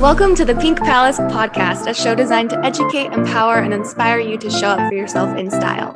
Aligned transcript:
Welcome 0.00 0.36
to 0.36 0.44
the 0.44 0.54
Pink 0.54 0.78
Palace 0.78 1.18
podcast, 1.18 1.90
a 1.90 1.92
show 1.92 2.14
designed 2.14 2.50
to 2.50 2.64
educate, 2.64 3.12
empower, 3.12 3.56
and 3.56 3.74
inspire 3.74 4.20
you 4.20 4.38
to 4.38 4.48
show 4.48 4.68
up 4.68 4.88
for 4.88 4.94
yourself 4.94 5.36
in 5.36 5.50
style. 5.50 5.92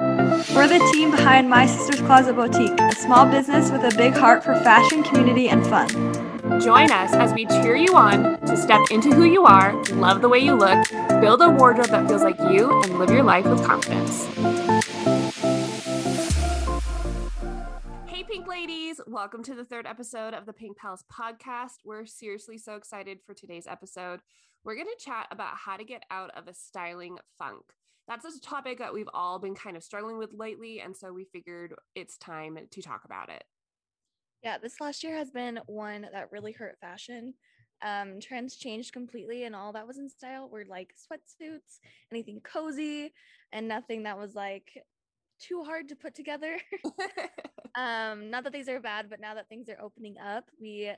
We're 0.56 0.66
the 0.66 0.80
team 0.92 1.12
behind 1.12 1.48
My 1.48 1.66
Sister's 1.66 2.00
Closet 2.00 2.34
Boutique, 2.34 2.80
a 2.80 2.96
small 2.96 3.26
business 3.26 3.70
with 3.70 3.84
a 3.84 3.96
big 3.96 4.14
heart 4.14 4.42
for 4.42 4.56
fashion, 4.56 5.04
community, 5.04 5.48
and 5.48 5.64
fun. 5.64 5.88
Join 6.60 6.90
us 6.90 7.12
as 7.12 7.32
we 7.32 7.46
cheer 7.46 7.76
you 7.76 7.94
on 7.94 8.40
to 8.40 8.56
step 8.56 8.80
into 8.90 9.14
who 9.14 9.22
you 9.22 9.44
are, 9.44 9.72
love 9.92 10.20
the 10.20 10.28
way 10.28 10.40
you 10.40 10.54
look, 10.56 10.84
build 11.20 11.40
a 11.40 11.48
wardrobe 11.48 11.90
that 11.90 12.08
feels 12.08 12.24
like 12.24 12.40
you, 12.50 12.82
and 12.82 12.98
live 12.98 13.10
your 13.10 13.22
life 13.22 13.46
with 13.46 13.64
confidence. 13.64 14.26
Ladies! 18.52 19.00
Welcome 19.06 19.42
to 19.44 19.54
the 19.54 19.64
third 19.64 19.86
episode 19.86 20.34
of 20.34 20.44
the 20.44 20.52
Pink 20.52 20.76
Palace 20.76 21.02
podcast. 21.10 21.78
We're 21.86 22.04
seriously 22.04 22.58
so 22.58 22.74
excited 22.74 23.20
for 23.24 23.32
today's 23.32 23.66
episode. 23.66 24.20
We're 24.62 24.74
going 24.74 24.88
to 24.94 25.02
chat 25.02 25.26
about 25.30 25.56
how 25.56 25.78
to 25.78 25.84
get 25.84 26.02
out 26.10 26.30
of 26.36 26.48
a 26.48 26.52
styling 26.52 27.16
funk. 27.38 27.62
That's 28.06 28.26
a 28.26 28.38
topic 28.42 28.78
that 28.78 28.92
we've 28.92 29.08
all 29.14 29.38
been 29.38 29.54
kind 29.54 29.74
of 29.74 29.82
struggling 29.82 30.18
with 30.18 30.34
lately, 30.34 30.80
and 30.80 30.94
so 30.94 31.14
we 31.14 31.24
figured 31.24 31.74
it's 31.94 32.18
time 32.18 32.58
to 32.70 32.82
talk 32.82 33.06
about 33.06 33.30
it. 33.30 33.42
Yeah, 34.42 34.58
this 34.58 34.82
last 34.82 35.02
year 35.02 35.16
has 35.16 35.30
been 35.30 35.58
one 35.64 36.06
that 36.12 36.30
really 36.30 36.52
hurt 36.52 36.76
fashion. 36.78 37.32
Um, 37.80 38.20
trends 38.20 38.56
changed 38.56 38.92
completely, 38.92 39.44
and 39.44 39.56
all 39.56 39.72
that 39.72 39.86
was 39.86 39.96
in 39.96 40.10
style 40.10 40.50
were 40.50 40.66
like 40.68 40.92
sweatsuits, 40.92 41.80
anything 42.12 42.42
cozy, 42.44 43.14
and 43.50 43.66
nothing 43.66 44.02
that 44.02 44.18
was 44.18 44.34
like 44.34 44.84
too 45.42 45.62
hard 45.64 45.88
to 45.88 45.96
put 45.96 46.14
together. 46.14 46.56
um, 47.76 48.30
not 48.30 48.44
that 48.44 48.52
these 48.52 48.68
are 48.68 48.80
bad, 48.80 49.10
but 49.10 49.20
now 49.20 49.34
that 49.34 49.48
things 49.48 49.68
are 49.68 49.80
opening 49.82 50.16
up, 50.18 50.44
we 50.60 50.92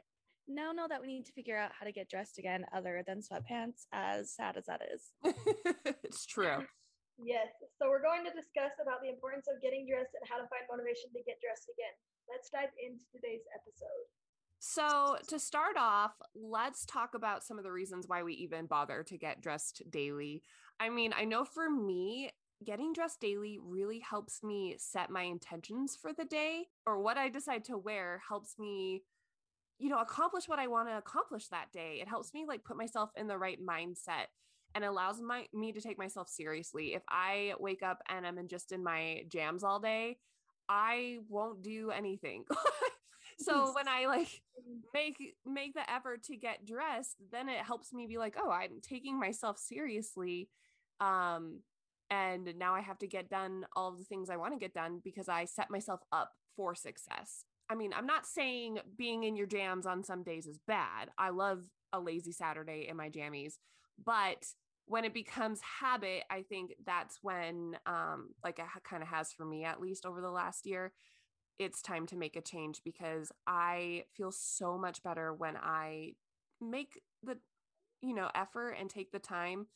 now 0.46 0.72
know 0.72 0.86
that 0.88 1.00
we 1.00 1.08
need 1.08 1.24
to 1.26 1.32
figure 1.32 1.56
out 1.56 1.72
how 1.78 1.86
to 1.86 1.92
get 1.92 2.08
dressed 2.10 2.38
again 2.38 2.64
other 2.74 3.02
than 3.06 3.20
sweatpants, 3.20 3.86
as 3.92 4.30
sad 4.34 4.56
as 4.56 4.66
that 4.66 4.82
is. 4.92 5.02
it's 6.04 6.26
true. 6.26 6.64
Yes. 7.22 7.48
So 7.80 7.88
we're 7.88 8.02
going 8.02 8.24
to 8.24 8.34
discuss 8.34 8.74
about 8.82 9.00
the 9.00 9.08
importance 9.08 9.46
of 9.48 9.62
getting 9.62 9.86
dressed 9.88 10.12
and 10.18 10.28
how 10.28 10.36
to 10.36 10.46
find 10.50 10.66
motivation 10.68 11.08
to 11.14 11.22
get 11.24 11.40
dressed 11.40 11.70
again. 11.70 11.94
Let's 12.28 12.50
dive 12.50 12.74
into 12.82 13.04
today's 13.14 13.46
episode. 13.54 14.04
So, 14.66 15.18
to 15.28 15.38
start 15.38 15.76
off, 15.76 16.12
let's 16.34 16.86
talk 16.86 17.10
about 17.14 17.44
some 17.44 17.58
of 17.58 17.64
the 17.64 17.70
reasons 17.70 18.08
why 18.08 18.22
we 18.22 18.32
even 18.34 18.64
bother 18.64 19.02
to 19.02 19.18
get 19.18 19.42
dressed 19.42 19.82
daily. 19.90 20.42
I 20.80 20.88
mean, 20.88 21.12
I 21.14 21.26
know 21.26 21.44
for 21.44 21.68
me, 21.68 22.30
getting 22.64 22.92
dressed 22.92 23.20
daily 23.20 23.58
really 23.62 24.00
helps 24.00 24.42
me 24.42 24.76
set 24.78 25.10
my 25.10 25.22
intentions 25.22 25.96
for 26.00 26.12
the 26.12 26.24
day 26.24 26.66
or 26.86 27.00
what 27.00 27.16
I 27.16 27.28
decide 27.28 27.64
to 27.66 27.78
wear 27.78 28.22
helps 28.28 28.58
me 28.58 29.02
you 29.78 29.88
know 29.88 29.98
accomplish 29.98 30.48
what 30.48 30.58
I 30.58 30.66
want 30.66 30.88
to 30.88 30.96
accomplish 30.96 31.48
that 31.48 31.72
day. 31.72 31.98
It 32.00 32.08
helps 32.08 32.32
me 32.32 32.44
like 32.46 32.64
put 32.64 32.76
myself 32.76 33.10
in 33.16 33.26
the 33.26 33.38
right 33.38 33.58
mindset 33.60 34.26
and 34.74 34.84
allows 34.84 35.20
my 35.20 35.46
me 35.52 35.72
to 35.72 35.80
take 35.80 35.98
myself 35.98 36.28
seriously. 36.28 36.94
If 36.94 37.02
I 37.08 37.54
wake 37.58 37.82
up 37.82 38.00
and 38.08 38.26
I'm 38.26 38.38
in 38.38 38.48
just 38.48 38.72
in 38.72 38.82
my 38.82 39.22
jams 39.28 39.64
all 39.64 39.80
day, 39.80 40.18
I 40.68 41.18
won't 41.28 41.62
do 41.62 41.90
anything. 41.90 42.44
so 43.38 43.72
when 43.74 43.88
I 43.88 44.06
like 44.06 44.42
make 44.92 45.16
make 45.44 45.74
the 45.74 45.90
effort 45.90 46.24
to 46.24 46.36
get 46.36 46.66
dressed, 46.66 47.16
then 47.30 47.48
it 47.48 47.64
helps 47.64 47.92
me 47.92 48.06
be 48.06 48.18
like, 48.18 48.36
oh, 48.40 48.50
I'm 48.50 48.80
taking 48.82 49.18
myself 49.18 49.58
seriously. 49.58 50.48
Um, 51.00 51.60
and 52.10 52.54
now 52.58 52.74
I 52.74 52.80
have 52.80 52.98
to 53.00 53.06
get 53.06 53.28
done 53.28 53.66
all 53.74 53.88
of 53.88 53.98
the 53.98 54.04
things 54.04 54.30
I 54.30 54.36
want 54.36 54.52
to 54.52 54.58
get 54.58 54.74
done 54.74 55.00
because 55.02 55.28
I 55.28 55.44
set 55.44 55.70
myself 55.70 56.00
up 56.12 56.32
for 56.56 56.74
success. 56.74 57.44
I 57.68 57.74
mean, 57.74 57.92
I'm 57.94 58.06
not 58.06 58.26
saying 58.26 58.78
being 58.96 59.24
in 59.24 59.36
your 59.36 59.46
jams 59.46 59.86
on 59.86 60.04
some 60.04 60.22
days 60.22 60.46
is 60.46 60.58
bad. 60.66 61.10
I 61.18 61.30
love 61.30 61.64
a 61.92 62.00
lazy 62.00 62.32
Saturday 62.32 62.86
in 62.88 62.96
my 62.96 63.08
jammies, 63.08 63.54
but 64.04 64.44
when 64.86 65.04
it 65.04 65.14
becomes 65.14 65.60
habit, 65.80 66.24
I 66.30 66.42
think 66.42 66.72
that's 66.84 67.18
when, 67.22 67.76
um, 67.86 68.30
like 68.42 68.58
it 68.58 68.66
kind 68.88 69.02
of 69.02 69.08
has 69.08 69.32
for 69.32 69.46
me 69.46 69.64
at 69.64 69.80
least 69.80 70.04
over 70.04 70.20
the 70.20 70.30
last 70.30 70.66
year, 70.66 70.92
it's 71.58 71.80
time 71.80 72.06
to 72.08 72.16
make 72.16 72.36
a 72.36 72.42
change 72.42 72.82
because 72.84 73.32
I 73.46 74.04
feel 74.16 74.30
so 74.30 74.76
much 74.76 75.02
better 75.02 75.32
when 75.32 75.56
I 75.56 76.12
make 76.60 77.00
the, 77.22 77.38
you 78.02 78.14
know, 78.14 78.28
effort 78.34 78.72
and 78.72 78.90
take 78.90 79.10
the 79.12 79.18
time 79.18 79.66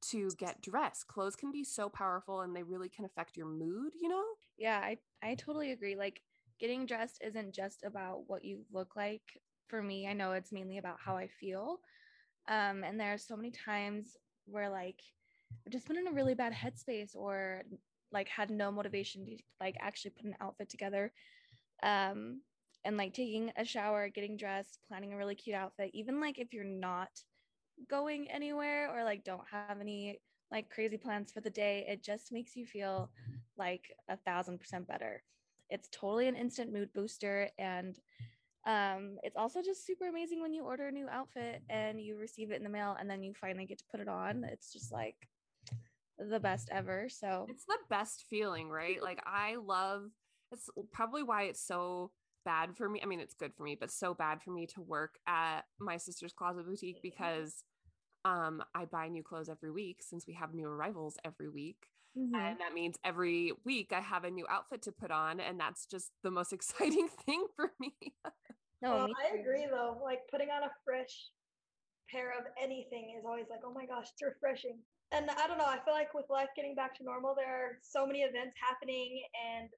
to 0.00 0.30
get 0.38 0.60
dressed. 0.62 1.06
Clothes 1.08 1.36
can 1.36 1.50
be 1.50 1.64
so 1.64 1.88
powerful 1.88 2.40
and 2.40 2.54
they 2.54 2.62
really 2.62 2.88
can 2.88 3.04
affect 3.04 3.36
your 3.36 3.46
mood, 3.46 3.92
you 4.00 4.08
know? 4.08 4.24
Yeah, 4.56 4.78
I, 4.78 4.98
I 5.22 5.34
totally 5.34 5.72
agree. 5.72 5.96
Like 5.96 6.22
getting 6.58 6.86
dressed 6.86 7.20
isn't 7.24 7.54
just 7.54 7.84
about 7.84 8.24
what 8.26 8.44
you 8.44 8.64
look 8.72 8.96
like. 8.96 9.22
For 9.68 9.82
me, 9.82 10.06
I 10.06 10.14
know 10.14 10.32
it's 10.32 10.52
mainly 10.52 10.78
about 10.78 10.98
how 10.98 11.16
I 11.16 11.28
feel. 11.28 11.80
Um, 12.48 12.82
and 12.84 12.98
there 12.98 13.12
are 13.12 13.18
so 13.18 13.36
many 13.36 13.50
times 13.50 14.16
where 14.46 14.70
like 14.70 15.00
I've 15.66 15.72
just 15.72 15.86
been 15.86 15.98
in 15.98 16.08
a 16.08 16.12
really 16.12 16.34
bad 16.34 16.52
headspace 16.52 17.14
or 17.14 17.62
like 18.10 18.28
had 18.28 18.50
no 18.50 18.70
motivation 18.70 19.26
to 19.26 19.36
like 19.60 19.76
actually 19.80 20.12
put 20.12 20.24
an 20.24 20.36
outfit 20.40 20.68
together. 20.68 21.12
Um, 21.82 22.40
and 22.84 22.96
like 22.96 23.12
taking 23.12 23.52
a 23.56 23.64
shower, 23.64 24.08
getting 24.08 24.36
dressed, 24.36 24.78
planning 24.88 25.12
a 25.12 25.16
really 25.16 25.34
cute 25.34 25.56
outfit, 25.56 25.90
even 25.92 26.20
like 26.20 26.38
if 26.38 26.52
you're 26.52 26.64
not 26.64 27.10
going 27.88 28.30
anywhere 28.30 28.90
or 28.94 29.04
like 29.04 29.24
don't 29.24 29.46
have 29.50 29.80
any 29.80 30.20
like 30.50 30.70
crazy 30.70 30.96
plans 30.96 31.30
for 31.30 31.40
the 31.40 31.50
day, 31.50 31.84
it 31.88 32.02
just 32.02 32.32
makes 32.32 32.56
you 32.56 32.66
feel 32.66 33.10
like 33.56 33.94
a 34.08 34.16
thousand 34.16 34.58
percent 34.58 34.86
better. 34.86 35.22
It's 35.70 35.88
totally 35.92 36.28
an 36.28 36.36
instant 36.36 36.72
mood 36.72 36.92
booster. 36.94 37.50
And 37.58 37.98
um, 38.66 39.18
it's 39.22 39.36
also 39.36 39.62
just 39.62 39.86
super 39.86 40.08
amazing 40.08 40.40
when 40.40 40.52
you 40.52 40.64
order 40.64 40.88
a 40.88 40.92
new 40.92 41.08
outfit 41.08 41.62
and 41.68 42.00
you 42.00 42.16
receive 42.16 42.50
it 42.50 42.56
in 42.56 42.64
the 42.64 42.70
mail 42.70 42.96
and 42.98 43.08
then 43.08 43.22
you 43.22 43.34
finally 43.34 43.66
get 43.66 43.78
to 43.78 43.84
put 43.90 44.00
it 44.00 44.08
on. 44.08 44.44
It's 44.44 44.72
just 44.72 44.90
like 44.92 45.16
the 46.18 46.40
best 46.40 46.68
ever. 46.72 47.08
So 47.08 47.46
it's 47.48 47.64
the 47.64 47.78
best 47.90 48.24
feeling, 48.28 48.68
right? 48.68 49.02
Like 49.02 49.22
I 49.26 49.56
love 49.56 50.10
it's 50.50 50.68
probably 50.92 51.22
why 51.22 51.44
it's 51.44 51.64
so 51.66 52.10
bad 52.44 52.76
for 52.76 52.88
me. 52.88 53.00
I 53.02 53.06
mean, 53.06 53.20
it's 53.20 53.34
good 53.34 53.52
for 53.54 53.62
me, 53.62 53.76
but 53.78 53.90
so 53.90 54.14
bad 54.14 54.42
for 54.42 54.50
me 54.50 54.66
to 54.74 54.80
work 54.80 55.16
at 55.26 55.62
my 55.78 55.98
sister's 55.98 56.32
closet 56.32 56.66
boutique 56.66 57.02
because 57.02 57.64
um, 58.24 58.62
I 58.74 58.84
buy 58.84 59.08
new 59.08 59.22
clothes 59.22 59.48
every 59.48 59.70
week 59.70 60.02
since 60.02 60.26
we 60.26 60.34
have 60.34 60.54
new 60.54 60.66
arrivals 60.66 61.16
every 61.24 61.48
week. 61.48 61.88
Mm-hmm. 62.16 62.34
And 62.34 62.60
that 62.60 62.72
means 62.74 62.96
every 63.04 63.52
week 63.64 63.92
I 63.92 64.00
have 64.00 64.24
a 64.24 64.30
new 64.30 64.46
outfit 64.50 64.82
to 64.82 64.92
put 64.92 65.10
on. 65.10 65.40
And 65.40 65.58
that's 65.58 65.86
just 65.86 66.10
the 66.22 66.30
most 66.30 66.52
exciting 66.52 67.08
thing 67.26 67.46
for 67.56 67.72
me. 67.80 67.94
no, 68.82 68.94
well, 68.94 69.08
I 69.30 69.38
agree 69.38 69.66
though. 69.70 69.98
Like 70.02 70.20
putting 70.30 70.48
on 70.50 70.64
a 70.64 70.70
fresh 70.84 71.30
pair 72.10 72.30
of 72.30 72.44
anything 72.60 73.14
is 73.18 73.24
always 73.26 73.46
like, 73.50 73.60
oh 73.64 73.72
my 73.72 73.86
gosh, 73.86 74.06
it's 74.12 74.22
refreshing. 74.22 74.78
And 75.12 75.30
I 75.30 75.46
don't 75.46 75.58
know, 75.58 75.64
I 75.64 75.78
feel 75.84 75.94
like 75.94 76.12
with 76.12 76.26
life 76.28 76.48
getting 76.54 76.74
back 76.74 76.96
to 76.98 77.04
normal, 77.04 77.34
there 77.34 77.48
are 77.48 77.78
so 77.80 78.06
many 78.06 78.20
events 78.20 78.56
happening 78.60 79.22
and 79.32 79.68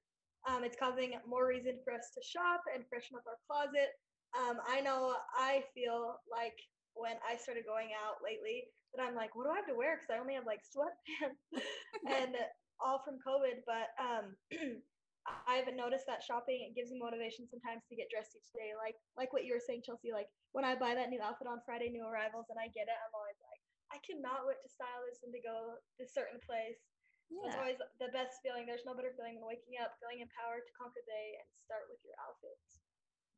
um, 0.49 0.63
it's 0.63 0.75
causing 0.75 1.13
more 1.27 1.47
reason 1.47 1.77
for 1.83 1.93
us 1.93 2.09
to 2.15 2.21
shop 2.25 2.63
and 2.73 2.83
freshen 2.89 3.15
up 3.15 3.23
our 3.27 3.39
closet. 3.47 3.95
Um, 4.35 4.57
I 4.67 4.81
know 4.81 5.15
I 5.37 5.63
feel 5.75 6.15
like 6.29 6.57
when 6.93 7.15
I 7.23 7.39
started 7.39 7.63
going 7.67 7.95
out 7.95 8.19
lately 8.23 8.67
that 8.93 9.03
I'm 9.03 9.15
like, 9.15 9.35
what 9.35 9.47
do 9.47 9.51
I 9.55 9.59
have 9.59 9.71
to 9.71 9.77
wear? 9.77 9.95
Because 9.95 10.11
I 10.11 10.19
only 10.19 10.35
have 10.35 10.47
like 10.47 10.63
sweatpants 10.63 11.39
and 12.19 12.35
all 12.81 12.99
from 13.03 13.21
COVID. 13.23 13.63
But 13.63 13.95
um, 13.95 14.35
I've 15.47 15.69
noticed 15.71 16.09
that 16.09 16.25
shopping 16.25 16.65
it 16.65 16.75
gives 16.75 16.89
me 16.91 16.99
motivation 16.99 17.45
sometimes 17.47 17.85
to 17.87 17.95
get 17.95 18.11
dressed 18.11 18.35
each 18.35 18.51
day. 18.51 18.75
Like 18.75 18.97
like 19.15 19.31
what 19.31 19.47
you 19.47 19.55
were 19.55 19.63
saying, 19.63 19.85
Chelsea. 19.85 20.11
Like 20.11 20.27
when 20.51 20.67
I 20.67 20.75
buy 20.75 20.97
that 20.97 21.13
new 21.13 21.21
outfit 21.21 21.47
on 21.47 21.63
Friday, 21.63 21.93
new 21.93 22.03
arrivals, 22.03 22.49
and 22.51 22.59
I 22.59 22.67
get 22.73 22.89
it, 22.91 22.97
I'm 22.97 23.15
always 23.15 23.39
like, 23.39 23.61
I 23.95 23.97
cannot 24.03 24.49
wait 24.49 24.59
to 24.59 24.69
style 24.69 25.03
this 25.07 25.23
and 25.23 25.31
to 25.31 25.41
go 25.41 25.79
to 25.79 26.01
a 26.03 26.09
certain 26.09 26.41
place. 26.43 26.79
Yeah. 27.31 27.47
It's 27.47 27.55
always 27.55 27.79
the 28.03 28.11
best 28.11 28.43
feeling. 28.43 28.67
There's 28.67 28.83
no 28.83 28.91
better 28.91 29.15
feeling 29.15 29.39
than 29.39 29.47
waking 29.47 29.79
up, 29.79 29.95
feeling 30.03 30.19
empowered 30.19 30.67
to 30.67 30.73
conquer 30.75 30.99
the 30.99 31.07
day 31.07 31.39
and 31.39 31.47
start 31.63 31.87
with 31.87 32.03
your 32.03 32.19
outfits. 32.19 32.83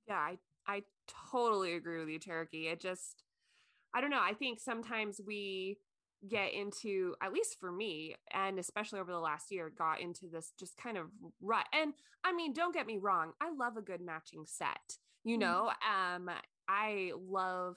Yeah, 0.09 0.17
I 0.17 0.41
I 0.65 0.81
totally 1.05 1.77
agree 1.77 2.01
with 2.01 2.09
you, 2.09 2.17
Cherokee. 2.17 2.73
It 2.73 2.81
just 2.81 3.21
I 3.93 4.01
don't 4.01 4.09
know. 4.09 4.21
I 4.21 4.33
think 4.33 4.59
sometimes 4.59 5.19
we 5.25 5.77
get 6.29 6.53
into 6.53 7.15
at 7.21 7.33
least 7.33 7.57
for 7.59 7.71
me 7.71 8.15
and 8.33 8.57
especially 8.57 8.99
over 8.99 9.11
the 9.11 9.19
last 9.19 9.51
year 9.51 9.69
got 9.77 9.99
into 9.99 10.25
this 10.31 10.53
just 10.57 10.77
kind 10.77 10.97
of 10.97 11.07
rut 11.41 11.65
and 11.73 11.93
i 12.23 12.31
mean 12.31 12.53
don't 12.53 12.73
get 12.73 12.87
me 12.87 12.97
wrong 12.97 13.33
i 13.41 13.51
love 13.51 13.75
a 13.75 13.81
good 13.81 13.99
matching 13.99 14.45
set 14.45 14.95
you 15.25 15.37
mm-hmm. 15.37 15.41
know 15.41 15.69
um 15.83 16.29
i 16.69 17.11
love 17.29 17.75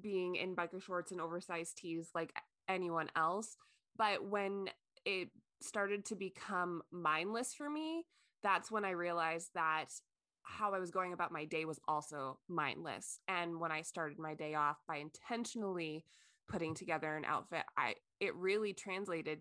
being 0.00 0.36
in 0.36 0.54
biker 0.54 0.80
shorts 0.80 1.10
and 1.10 1.20
oversized 1.20 1.76
tees 1.76 2.10
like 2.14 2.32
anyone 2.68 3.08
else 3.16 3.56
but 3.96 4.24
when 4.24 4.68
it 5.04 5.30
started 5.60 6.04
to 6.06 6.14
become 6.14 6.82
mindless 6.90 7.54
for 7.54 7.68
me, 7.68 8.04
that's 8.42 8.70
when 8.70 8.84
I 8.84 8.90
realized 8.90 9.50
that 9.54 9.86
how 10.42 10.74
I 10.74 10.78
was 10.78 10.90
going 10.90 11.12
about 11.12 11.32
my 11.32 11.44
day 11.44 11.64
was 11.64 11.80
also 11.86 12.38
mindless. 12.48 13.20
And 13.28 13.60
when 13.60 13.72
I 13.72 13.82
started 13.82 14.18
my 14.18 14.34
day 14.34 14.54
off 14.54 14.76
by 14.86 14.96
intentionally 14.96 16.04
putting 16.48 16.74
together 16.74 17.16
an 17.16 17.24
outfit, 17.24 17.64
I 17.76 17.94
it 18.20 18.34
really 18.34 18.72
translated 18.72 19.40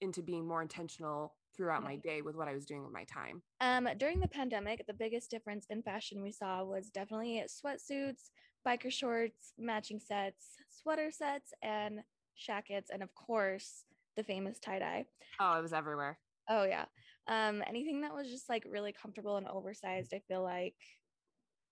into 0.00 0.22
being 0.22 0.46
more 0.46 0.62
intentional 0.62 1.34
throughout 1.56 1.82
my 1.82 1.96
day 1.96 2.22
with 2.22 2.36
what 2.36 2.46
I 2.46 2.54
was 2.54 2.64
doing 2.64 2.84
with 2.84 2.92
my 2.92 3.04
time. 3.04 3.42
Um, 3.60 3.88
during 3.98 4.20
the 4.20 4.28
pandemic, 4.28 4.86
the 4.86 4.94
biggest 4.94 5.30
difference 5.30 5.66
in 5.70 5.82
fashion 5.82 6.22
we 6.22 6.30
saw 6.30 6.62
was 6.62 6.88
definitely 6.88 7.42
sweatsuits, 7.48 8.30
biker 8.66 8.92
shorts, 8.92 9.54
matching 9.58 9.98
sets, 9.98 10.56
sweater 10.70 11.10
sets, 11.10 11.52
and 11.62 12.00
shackets, 12.36 12.90
and 12.92 13.02
of 13.02 13.12
course, 13.14 13.84
the 14.16 14.22
famous 14.22 14.60
tie 14.60 14.78
dye. 14.78 15.04
Oh, 15.40 15.58
it 15.58 15.62
was 15.62 15.72
everywhere. 15.72 16.18
Oh, 16.48 16.64
yeah. 16.64 16.84
Um, 17.28 17.62
anything 17.66 18.00
that 18.00 18.14
was 18.14 18.28
just 18.28 18.48
like 18.48 18.64
really 18.68 18.92
comfortable 18.92 19.36
and 19.36 19.46
oversized, 19.46 20.14
I 20.14 20.20
feel 20.26 20.42
like 20.42 20.74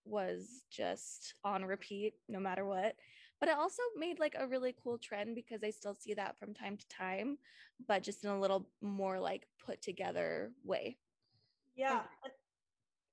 was 0.04 0.62
just 0.70 1.34
on 1.44 1.64
repeat 1.64 2.14
no 2.28 2.38
matter 2.38 2.64
what. 2.64 2.94
But 3.40 3.48
it 3.48 3.56
also 3.56 3.82
made 3.96 4.18
like 4.18 4.34
a 4.38 4.46
really 4.46 4.74
cool 4.82 4.98
trend 4.98 5.34
because 5.34 5.62
I 5.62 5.70
still 5.70 5.96
see 5.98 6.14
that 6.14 6.38
from 6.38 6.54
time 6.54 6.76
to 6.76 6.88
time, 6.88 7.38
but 7.86 8.02
just 8.02 8.24
in 8.24 8.30
a 8.30 8.40
little 8.40 8.68
more 8.80 9.18
like 9.18 9.46
put 9.64 9.82
together 9.82 10.52
way. 10.64 10.96
Yeah, 11.76 12.02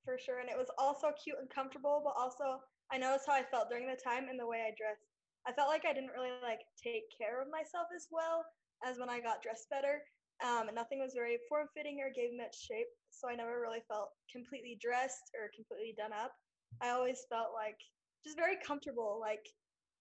for 0.05 0.17
sure. 0.17 0.39
And 0.39 0.49
it 0.49 0.57
was 0.57 0.69
also 0.77 1.11
cute 1.21 1.37
and 1.39 1.49
comfortable, 1.49 2.01
but 2.03 2.13
also 2.17 2.61
I 2.91 2.97
noticed 2.97 3.25
how 3.27 3.33
I 3.33 3.43
felt 3.43 3.69
during 3.69 3.87
the 3.87 3.99
time 4.01 4.29
and 4.29 4.39
the 4.39 4.47
way 4.47 4.63
I 4.67 4.71
dressed. 4.77 5.07
I 5.45 5.51
felt 5.51 5.67
like 5.67 5.83
I 5.85 5.93
didn't 5.93 6.11
really 6.15 6.31
like 6.41 6.61
take 6.81 7.11
care 7.17 7.41
of 7.41 7.49
myself 7.51 7.87
as 7.93 8.07
well 8.11 8.45
as 8.85 8.97
when 8.97 9.09
I 9.09 9.19
got 9.19 9.41
dressed 9.41 9.69
better. 9.69 10.03
Um, 10.43 10.67
nothing 10.75 10.99
was 10.99 11.13
very 11.15 11.39
form 11.47 11.67
fitting 11.75 12.03
or 12.03 12.11
gave 12.11 12.35
much 12.35 12.55
shape. 12.67 12.91
So 13.11 13.29
I 13.29 13.35
never 13.35 13.61
really 13.61 13.83
felt 13.87 14.11
completely 14.31 14.77
dressed 14.81 15.31
or 15.39 15.49
completely 15.55 15.95
done 15.97 16.11
up. 16.11 16.31
I 16.81 16.89
always 16.89 17.25
felt 17.29 17.55
like 17.55 17.79
just 18.23 18.37
very 18.37 18.57
comfortable. 18.65 19.17
Like 19.21 19.47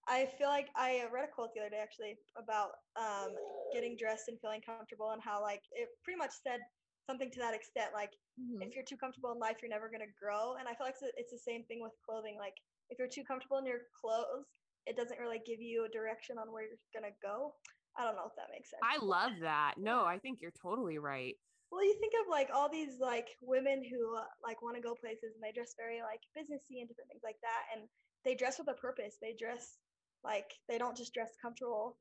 I 0.07 0.27
feel 0.37 0.49
like 0.49 0.67
I 0.75 1.07
read 1.13 1.23
a 1.23 1.31
quote 1.31 1.53
the 1.55 1.61
other 1.61 1.69
day 1.69 1.79
actually 1.81 2.19
about 2.35 2.71
um, 2.99 3.31
getting 3.71 3.95
dressed 3.95 4.27
and 4.27 4.39
feeling 4.39 4.61
comfortable 4.61 5.11
and 5.11 5.21
how 5.23 5.41
like 5.41 5.63
it 5.71 5.87
pretty 6.03 6.17
much 6.17 6.31
said 6.43 6.59
something 7.07 7.31
to 7.31 7.39
that 7.39 7.53
extent 7.53 7.91
like 7.93 8.11
mm-hmm. 8.39 8.61
if 8.61 8.75
you're 8.75 8.87
too 8.87 8.95
comfortable 8.95 9.31
in 9.31 9.39
life 9.39 9.59
you're 9.59 9.71
never 9.71 9.91
going 9.91 10.03
to 10.03 10.15
grow 10.15 10.55
and 10.55 10.67
i 10.67 10.73
feel 10.73 10.87
like 10.87 10.95
it's 11.19 11.35
the 11.35 11.43
same 11.43 11.63
thing 11.67 11.83
with 11.83 11.91
clothing 11.99 12.39
like 12.39 12.55
if 12.89 12.95
you're 12.95 13.11
too 13.11 13.27
comfortable 13.27 13.57
in 13.59 13.65
your 13.65 13.91
clothes 13.91 14.47
it 14.87 14.95
doesn't 14.95 15.19
really 15.19 15.41
give 15.43 15.59
you 15.59 15.83
a 15.83 15.91
direction 15.91 16.39
on 16.39 16.47
where 16.51 16.63
you're 16.63 16.79
going 16.95 17.03
to 17.03 17.15
go 17.19 17.51
i 17.97 18.03
don't 18.03 18.15
know 18.15 18.27
if 18.27 18.35
that 18.35 18.51
makes 18.51 18.69
sense. 18.69 18.81
I 18.83 19.03
love 19.03 19.31
that. 19.41 19.75
No 19.77 20.05
i 20.05 20.17
think 20.17 20.41
you're 20.41 20.55
totally 20.61 20.97
right. 20.97 21.35
Well 21.71 21.83
you 21.83 21.95
think 21.99 22.13
of 22.21 22.29
like 22.29 22.49
all 22.53 22.69
these 22.69 22.99
like 22.99 23.29
women 23.41 23.83
who 23.83 24.15
uh, 24.15 24.29
like 24.43 24.61
want 24.61 24.75
to 24.75 24.81
go 24.81 24.93
places 24.93 25.33
and 25.33 25.41
they 25.41 25.51
dress 25.51 25.73
very 25.77 26.01
like 26.01 26.21
businessy 26.37 26.81
and 26.81 26.87
different 26.87 27.09
things 27.09 27.23
like 27.23 27.41
that 27.41 27.63
and 27.73 27.89
they 28.25 28.35
dress 28.35 28.57
with 28.59 28.69
a 28.69 28.73
purpose. 28.73 29.17
They 29.21 29.35
dress 29.37 29.77
like 30.23 30.53
they 30.69 30.77
don't 30.77 30.95
just 30.95 31.13
dress 31.13 31.31
comfortable. 31.41 31.97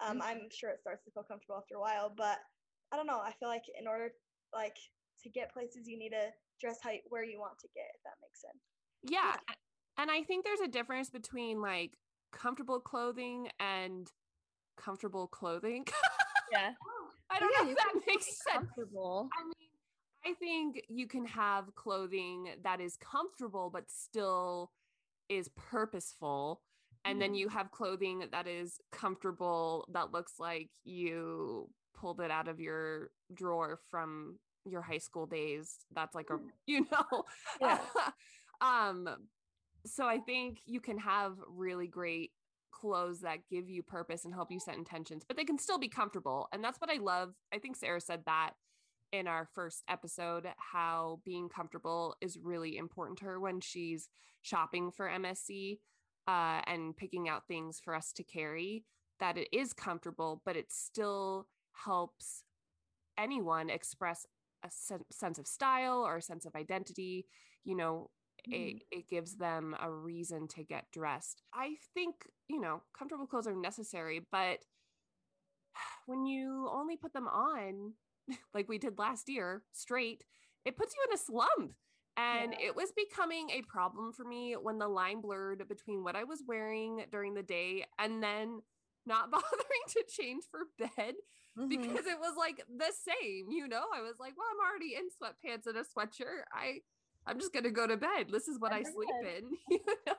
Um, 0.00 0.18
mm-hmm. 0.18 0.22
i'm 0.22 0.42
sure 0.54 0.70
it 0.70 0.80
starts 0.80 1.04
to 1.04 1.10
feel 1.10 1.24
comfortable 1.24 1.58
after 1.58 1.74
a 1.74 1.80
while 1.80 2.14
but 2.16 2.38
i 2.92 2.96
don't 2.96 3.06
know. 3.06 3.18
I 3.18 3.32
feel 3.40 3.48
like 3.48 3.64
in 3.78 3.88
order 3.88 4.10
like 4.54 4.76
to 5.22 5.28
get 5.28 5.52
places 5.52 5.88
you 5.88 5.98
need 5.98 6.10
to 6.10 6.30
dress 6.60 6.78
height 6.80 7.02
where 7.08 7.24
you 7.24 7.38
want 7.38 7.58
to 7.58 7.68
get 7.74 7.90
if 7.94 8.02
that 8.04 8.14
makes 8.22 8.40
sense. 8.40 8.62
Yeah. 9.02 9.34
yeah. 9.34 9.54
and 9.98 10.10
i 10.10 10.22
think 10.22 10.44
there's 10.44 10.60
a 10.60 10.70
difference 10.70 11.10
between 11.10 11.60
like 11.60 11.92
comfortable 12.32 12.80
clothing 12.80 13.48
and 13.58 14.10
comfortable 14.78 15.26
clothing 15.26 15.84
yeah 16.52 16.70
i 17.30 17.38
don't 17.38 17.52
yeah, 17.58 17.64
know 17.64 17.70
if 17.70 17.76
that 17.76 17.94
makes 18.06 18.26
sense 18.42 18.68
i 18.78 19.44
mean 19.44 19.68
i 20.24 20.32
think 20.38 20.82
you 20.88 21.06
can 21.06 21.24
have 21.24 21.74
clothing 21.74 22.48
that 22.62 22.80
is 22.80 22.96
comfortable 22.96 23.70
but 23.72 23.84
still 23.90 24.70
is 25.28 25.48
purposeful 25.56 26.60
and 27.04 27.20
then 27.20 27.30
mm-hmm. 27.30 27.36
you 27.36 27.48
have 27.48 27.70
clothing 27.70 28.24
that 28.32 28.46
is 28.46 28.80
comfortable 28.92 29.86
that 29.92 30.12
looks 30.12 30.34
like 30.38 30.70
you 30.84 31.68
pulled 31.94 32.20
it 32.20 32.30
out 32.30 32.48
of 32.48 32.60
your 32.60 33.10
drawer 33.34 33.78
from 33.90 34.38
your 34.64 34.82
high 34.82 34.98
school 34.98 35.26
days 35.26 35.76
that's 35.94 36.14
like 36.14 36.30
a 36.30 36.34
mm. 36.34 36.48
you 36.66 36.86
know 36.92 37.24
yeah. 37.60 37.78
um 38.60 39.08
so 39.86 40.06
i 40.06 40.18
think 40.18 40.58
you 40.66 40.80
can 40.80 40.98
have 40.98 41.36
really 41.48 41.86
great 41.86 42.32
clothes 42.80 43.20
that 43.20 43.48
give 43.50 43.68
you 43.68 43.82
purpose 43.82 44.24
and 44.24 44.34
help 44.34 44.50
you 44.50 44.60
set 44.60 44.76
intentions 44.76 45.24
but 45.26 45.36
they 45.36 45.44
can 45.44 45.58
still 45.58 45.78
be 45.78 45.88
comfortable 45.88 46.48
and 46.52 46.62
that's 46.62 46.80
what 46.80 46.90
i 46.90 46.98
love 46.98 47.34
i 47.52 47.58
think 47.58 47.76
sarah 47.76 48.00
said 48.00 48.22
that 48.26 48.52
in 49.12 49.26
our 49.26 49.48
first 49.54 49.82
episode 49.88 50.46
how 50.58 51.20
being 51.24 51.48
comfortable 51.48 52.16
is 52.20 52.38
really 52.42 52.76
important 52.76 53.18
to 53.18 53.24
her 53.24 53.40
when 53.40 53.60
she's 53.60 54.08
shopping 54.42 54.90
for 54.90 55.08
msc 55.08 55.78
uh, 56.26 56.60
and 56.66 56.94
picking 56.94 57.26
out 57.26 57.46
things 57.48 57.80
for 57.82 57.94
us 57.94 58.12
to 58.12 58.22
carry 58.22 58.84
that 59.18 59.38
it 59.38 59.48
is 59.52 59.72
comfortable 59.72 60.42
but 60.44 60.56
it 60.56 60.70
still 60.70 61.46
helps 61.72 62.44
anyone 63.16 63.70
express 63.70 64.26
a 64.64 64.68
sen- 64.70 65.04
sense 65.10 65.38
of 65.38 65.46
style 65.46 66.04
or 66.06 66.16
a 66.16 66.22
sense 66.22 66.44
of 66.44 66.54
identity 66.54 67.26
you 67.68 67.76
know. 67.76 68.10
It, 68.50 68.76
mm-hmm. 68.76 68.98
it 68.98 69.08
gives 69.08 69.36
them 69.36 69.74
a 69.80 69.90
reason 69.90 70.48
to 70.48 70.62
get 70.62 70.90
dressed 70.92 71.42
i 71.54 71.74
think 71.94 72.14
you 72.48 72.60
know 72.60 72.82
comfortable 72.96 73.26
clothes 73.26 73.46
are 73.46 73.56
necessary 73.56 74.20
but 74.30 74.58
when 76.06 76.26
you 76.26 76.68
only 76.72 76.96
put 76.96 77.12
them 77.12 77.28
on 77.28 77.92
like 78.54 78.68
we 78.68 78.78
did 78.78 78.98
last 78.98 79.28
year 79.28 79.62
straight 79.72 80.24
it 80.64 80.76
puts 80.76 80.94
you 80.94 81.02
in 81.08 81.14
a 81.14 81.18
slump 81.18 81.72
and 82.18 82.52
yeah. 82.58 82.68
it 82.68 82.76
was 82.76 82.92
becoming 82.92 83.48
a 83.50 83.62
problem 83.62 84.12
for 84.12 84.24
me 84.24 84.56
when 84.60 84.78
the 84.78 84.88
line 84.88 85.20
blurred 85.20 85.62
between 85.68 86.02
what 86.02 86.16
I 86.16 86.24
was 86.24 86.42
wearing 86.46 87.04
during 87.12 87.32
the 87.32 87.44
day 87.44 87.84
and 87.96 88.20
then 88.20 88.60
not 89.06 89.30
bothering 89.30 89.86
to 89.90 90.04
change 90.08 90.42
for 90.50 90.60
bed 90.78 91.14
mm-hmm. 91.56 91.68
because 91.68 92.06
it 92.06 92.18
was 92.18 92.34
like 92.36 92.64
the 92.68 92.92
same, 92.92 93.46
you 93.50 93.68
know. 93.68 93.84
I 93.94 94.02
was 94.02 94.16
like, 94.18 94.34
well, 94.36 94.48
I'm 94.50 94.68
already 94.68 94.96
in 94.96 95.08
sweatpants 95.08 95.66
and 95.66 95.76
a 95.76 95.82
sweatshirt. 95.82 96.42
I 96.52 96.80
I'm 97.28 97.38
just 97.38 97.52
gonna 97.52 97.70
go 97.70 97.86
to 97.86 97.96
bed. 97.96 98.26
This 98.30 98.48
is 98.48 98.58
what 98.58 98.72
I 98.72 98.82
sleep 98.82 99.08
in, 99.22 99.50
you 99.70 99.80
know. 100.06 100.14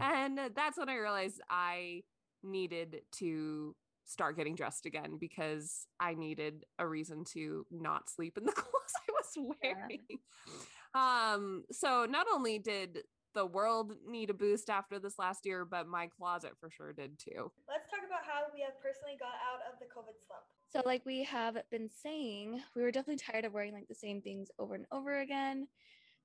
And 0.00 0.38
that's 0.54 0.76
when 0.76 0.88
I 0.88 0.96
realized 0.96 1.40
I 1.48 2.02
needed 2.42 3.02
to 3.18 3.76
start 4.04 4.36
getting 4.36 4.54
dressed 4.54 4.84
again 4.84 5.16
because 5.18 5.86
I 6.00 6.14
needed 6.14 6.64
a 6.78 6.86
reason 6.86 7.24
to 7.32 7.64
not 7.70 8.10
sleep 8.10 8.36
in 8.36 8.44
the 8.44 8.52
clothes 8.52 8.94
I 9.08 9.12
was 9.12 9.56
wearing. 9.62 10.02
Yeah. 10.10 11.34
Um, 11.34 11.64
so 11.72 12.06
not 12.08 12.26
only 12.32 12.58
did 12.58 13.04
the 13.34 13.46
world 13.46 13.92
need 14.06 14.30
a 14.30 14.34
boost 14.34 14.70
after 14.70 14.98
this 14.98 15.18
last 15.18 15.44
year, 15.44 15.64
but 15.64 15.88
my 15.88 16.06
closet 16.06 16.52
for 16.60 16.70
sure 16.70 16.92
did 16.92 17.18
too. 17.18 17.50
Let's 17.68 17.90
talk 17.90 18.00
about 18.06 18.24
how 18.24 18.44
we 18.54 18.60
have 18.60 18.80
personally 18.80 19.16
got 19.18 19.34
out 19.52 19.60
of 19.72 19.78
the 19.80 19.86
COVID 19.86 20.14
slump. 20.26 20.44
So, 20.72 20.82
like 20.84 21.04
we 21.04 21.24
have 21.24 21.56
been 21.70 21.90
saying, 22.02 22.60
we 22.76 22.82
were 22.82 22.92
definitely 22.92 23.24
tired 23.24 23.44
of 23.44 23.52
wearing 23.52 23.72
like 23.72 23.88
the 23.88 23.94
same 23.94 24.20
things 24.20 24.48
over 24.58 24.74
and 24.74 24.86
over 24.92 25.20
again. 25.20 25.66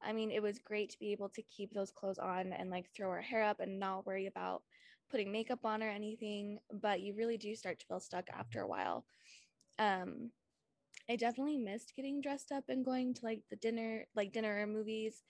I 0.01 0.13
mean, 0.13 0.31
it 0.31 0.41
was 0.41 0.59
great 0.59 0.89
to 0.91 0.99
be 0.99 1.11
able 1.11 1.29
to 1.29 1.41
keep 1.43 1.73
those 1.73 1.91
clothes 1.91 2.19
on 2.19 2.53
and 2.53 2.69
like 2.69 2.89
throw 2.95 3.09
our 3.09 3.21
hair 3.21 3.43
up 3.43 3.59
and 3.59 3.79
not 3.79 4.05
worry 4.05 4.27
about 4.27 4.63
putting 5.09 5.31
makeup 5.31 5.65
on 5.65 5.83
or 5.83 5.89
anything, 5.89 6.59
but 6.71 7.01
you 7.01 7.13
really 7.15 7.37
do 7.37 7.55
start 7.55 7.79
to 7.79 7.85
feel 7.85 7.99
stuck 7.99 8.29
after 8.29 8.61
a 8.61 8.67
while. 8.67 9.05
Um, 9.77 10.31
I 11.09 11.15
definitely 11.15 11.57
missed 11.57 11.95
getting 11.95 12.21
dressed 12.21 12.51
up 12.51 12.65
and 12.69 12.85
going 12.85 13.13
to 13.15 13.25
like 13.25 13.41
the 13.49 13.55
dinner, 13.55 14.05
like 14.15 14.31
dinner 14.31 14.61
or 14.61 14.67
movies 14.67 15.23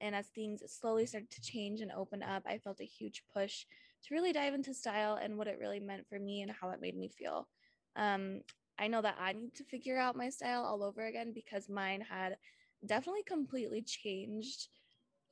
and 0.00 0.14
as 0.14 0.28
things 0.28 0.62
slowly 0.66 1.06
started 1.06 1.30
to 1.30 1.40
change 1.42 1.80
and 1.80 1.92
open 1.92 2.22
up, 2.22 2.42
I 2.46 2.58
felt 2.58 2.80
a 2.80 2.84
huge 2.84 3.24
push 3.32 3.66
to 4.04 4.14
really 4.14 4.32
dive 4.32 4.54
into 4.54 4.72
style 4.74 5.18
and 5.22 5.36
what 5.36 5.46
it 5.46 5.58
really 5.60 5.80
meant 5.80 6.06
for 6.08 6.18
me 6.18 6.42
and 6.42 6.50
how 6.50 6.70
it 6.70 6.80
made 6.80 6.96
me 6.96 7.08
feel. 7.08 7.48
Um, 7.96 8.40
I 8.78 8.88
know 8.88 9.02
that 9.02 9.16
I 9.20 9.32
need 9.34 9.54
to 9.56 9.64
figure 9.64 9.98
out 9.98 10.16
my 10.16 10.30
style 10.30 10.64
all 10.64 10.82
over 10.82 11.04
again 11.04 11.32
because 11.34 11.68
mine 11.68 12.00
had 12.00 12.38
definitely 12.86 13.22
completely 13.24 13.82
changed 13.82 14.68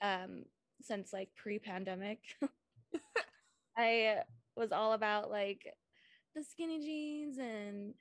um, 0.02 0.44
since 0.80 1.12
like 1.12 1.28
pre 1.36 1.58
pandemic. 1.58 2.20
I 3.76 4.18
was 4.56 4.72
all 4.72 4.92
about 4.92 5.30
like 5.30 5.72
the 6.34 6.42
skinny 6.42 6.80
jeans 6.80 7.38
and 7.38 7.94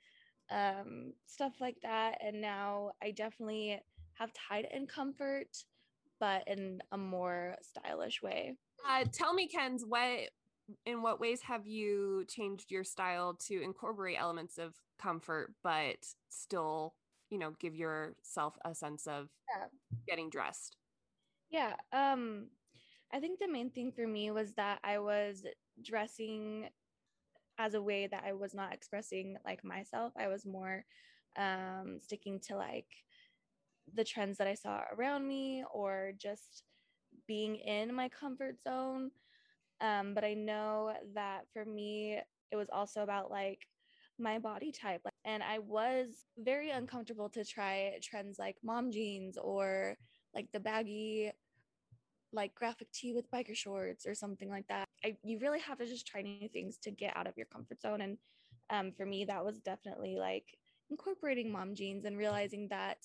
um, 0.50 1.12
stuff 1.26 1.54
like 1.60 1.76
that. 1.82 2.18
And 2.24 2.40
now 2.40 2.92
I 3.02 3.10
definitely 3.10 3.80
have 4.14 4.30
tied 4.32 4.66
in 4.72 4.86
comfort 4.86 5.64
but 6.20 6.46
in 6.46 6.80
a 6.92 6.98
more 6.98 7.56
stylish 7.62 8.22
way. 8.22 8.56
Uh, 8.88 9.04
tell 9.12 9.34
me, 9.34 9.48
Kenz, 9.48 9.82
what 9.86 10.30
in 10.84 11.02
what 11.02 11.20
ways 11.20 11.40
have 11.42 11.66
you 11.66 12.24
changed 12.28 12.70
your 12.70 12.84
style 12.84 13.34
to 13.46 13.62
incorporate 13.62 14.18
elements 14.18 14.58
of 14.58 14.74
comfort, 15.00 15.54
but 15.62 15.96
still, 16.28 16.94
you 17.30 17.38
know, 17.38 17.52
give 17.58 17.74
yourself 17.74 18.54
a 18.64 18.74
sense 18.74 19.06
of 19.06 19.28
yeah. 19.48 19.66
getting 20.08 20.30
dressed? 20.30 20.76
Yeah. 21.50 21.74
Um, 21.92 22.48
I 23.12 23.20
think 23.20 23.38
the 23.38 23.48
main 23.48 23.70
thing 23.70 23.92
for 23.92 24.06
me 24.06 24.30
was 24.30 24.52
that 24.54 24.80
I 24.84 24.98
was 24.98 25.44
dressing 25.82 26.68
as 27.58 27.74
a 27.74 27.82
way 27.82 28.06
that 28.06 28.24
I 28.26 28.32
was 28.32 28.54
not 28.54 28.72
expressing 28.72 29.36
like 29.44 29.64
myself. 29.64 30.12
I 30.16 30.28
was 30.28 30.46
more 30.46 30.84
um, 31.36 31.98
sticking 32.00 32.38
to 32.48 32.56
like 32.56 32.86
the 33.94 34.04
trends 34.04 34.38
that 34.38 34.46
I 34.46 34.54
saw 34.54 34.82
around 34.96 35.26
me 35.26 35.64
or 35.72 36.12
just 36.18 36.64
being 37.26 37.56
in 37.56 37.94
my 37.94 38.08
comfort 38.08 38.56
zone. 38.62 39.10
Um, 39.80 40.14
but 40.14 40.24
I 40.24 40.34
know 40.34 40.92
that 41.14 41.42
for 41.52 41.64
me, 41.64 42.18
it 42.50 42.56
was 42.56 42.68
also 42.72 43.02
about 43.02 43.30
like 43.30 43.66
my 44.18 44.38
body 44.38 44.72
type. 44.72 45.02
And 45.28 45.42
I 45.42 45.58
was 45.58 46.24
very 46.38 46.70
uncomfortable 46.70 47.28
to 47.30 47.44
try 47.44 47.98
trends 48.02 48.38
like 48.38 48.56
mom 48.64 48.90
jeans 48.90 49.36
or 49.36 49.94
like 50.34 50.50
the 50.52 50.60
baggy 50.60 51.30
like 52.32 52.54
graphic 52.54 52.90
tee 52.92 53.12
with 53.12 53.30
biker 53.30 53.54
shorts 53.54 54.06
or 54.06 54.14
something 54.14 54.48
like 54.48 54.66
that. 54.68 54.86
I, 55.04 55.18
you 55.22 55.38
really 55.38 55.60
have 55.60 55.78
to 55.78 55.86
just 55.86 56.06
try 56.06 56.22
new 56.22 56.48
things 56.48 56.78
to 56.78 56.90
get 56.90 57.14
out 57.14 57.26
of 57.26 57.36
your 57.36 57.44
comfort 57.44 57.82
zone. 57.82 58.00
And 58.00 58.16
um, 58.70 58.92
for 58.96 59.04
me, 59.04 59.26
that 59.26 59.44
was 59.44 59.58
definitely 59.58 60.16
like 60.16 60.46
incorporating 60.88 61.52
mom 61.52 61.74
jeans 61.74 62.06
and 62.06 62.16
realizing 62.16 62.66
that 62.68 62.96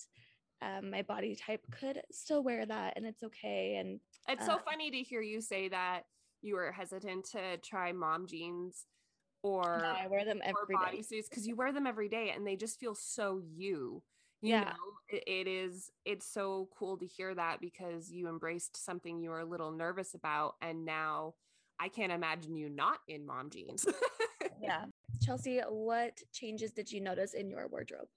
um, 0.61 0.91
my 0.91 1.01
body 1.01 1.35
type 1.35 1.65
could 1.77 2.01
still 2.09 2.41
wear 2.41 2.65
that 2.65 2.93
and 2.95 3.05
it's 3.05 3.23
okay. 3.23 3.75
And 3.81 3.99
it's 4.29 4.47
uh, 4.47 4.57
so 4.57 4.61
funny 4.63 4.91
to 4.91 4.97
hear 4.99 5.21
you 5.21 5.41
say 5.41 5.67
that 5.67 6.03
you 6.41 6.55
were 6.55 6.71
hesitant 6.71 7.25
to 7.31 7.57
try 7.57 7.91
mom 7.91 8.27
jeans 8.27 8.85
or 9.43 9.81
yeah, 9.83 10.05
I 10.05 10.07
wear 10.07 10.25
them 10.25 10.41
every 10.43 10.75
bodysuits 10.75 11.29
because 11.29 11.45
you 11.45 11.55
wear 11.55 11.71
them 11.71 11.85
every 11.85 12.09
day 12.09 12.31
and 12.35 12.47
they 12.47 12.55
just 12.55 12.79
feel 12.79 12.95
so 12.95 13.41
you. 13.45 14.01
You 14.41 14.51
yeah. 14.51 14.63
know, 14.63 14.73
it, 15.09 15.23
it 15.27 15.47
is 15.47 15.91
it's 16.05 16.25
so 16.25 16.69
cool 16.77 16.97
to 16.97 17.05
hear 17.05 17.35
that 17.35 17.61
because 17.61 18.11
you 18.11 18.27
embraced 18.27 18.83
something 18.83 19.19
you 19.19 19.29
were 19.29 19.39
a 19.39 19.45
little 19.45 19.71
nervous 19.71 20.15
about 20.15 20.55
and 20.61 20.85
now 20.85 21.35
I 21.79 21.89
can't 21.89 22.11
imagine 22.11 22.55
you 22.55 22.69
not 22.69 22.99
in 23.07 23.25
mom 23.25 23.49
jeans. 23.49 23.85
yeah. 24.61 24.85
Chelsea, 25.21 25.59
what 25.69 26.21
changes 26.31 26.71
did 26.71 26.91
you 26.91 27.01
notice 27.01 27.33
in 27.33 27.49
your 27.49 27.67
wardrobe? 27.67 28.07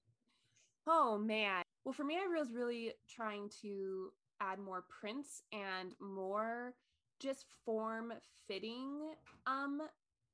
Oh 0.86 1.18
man. 1.18 1.62
Well, 1.84 1.92
for 1.92 2.04
me, 2.04 2.16
I 2.16 2.26
was 2.26 2.52
really 2.52 2.92
trying 3.08 3.50
to 3.62 4.10
add 4.40 4.58
more 4.58 4.84
prints 5.00 5.42
and 5.52 5.94
more 6.00 6.74
just 7.18 7.46
form 7.64 8.12
fitting 8.46 9.12
um 9.46 9.80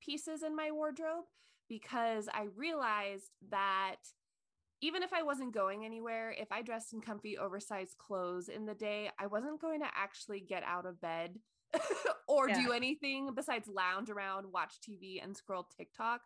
pieces 0.05 0.43
in 0.43 0.57
my 0.57 0.71
wardrobe 0.71 1.25
because 1.69 2.29
I 2.33 2.47
realized 2.57 3.31
that 3.51 3.97
even 4.83 5.03
if 5.03 5.13
I 5.13 5.23
wasn't 5.23 5.55
going 5.55 5.85
anywhere, 5.85 6.35
if 6.37 6.51
I 6.51 6.61
dressed 6.63 6.93
in 6.93 7.01
comfy, 7.01 7.39
oversized 7.39 7.97
clothes 7.99 8.49
in 8.49 8.67
the 8.67 8.75
day, 8.75 9.11
I 9.19 9.27
wasn't 9.27 9.61
going 9.61 9.81
to 9.81 9.87
actually 9.97 10.41
get 10.41 10.65
out 10.65 10.87
of 10.87 11.01
bed 11.01 11.39
or 12.29 12.49
yeah. 12.49 12.63
do 12.63 12.73
anything 12.73 13.31
besides 13.35 13.69
lounge 13.69 14.11
around, 14.11 14.53
watch 14.53 14.75
TV, 14.87 15.23
and 15.23 15.37
scroll 15.37 15.69
TikTok. 15.77 16.23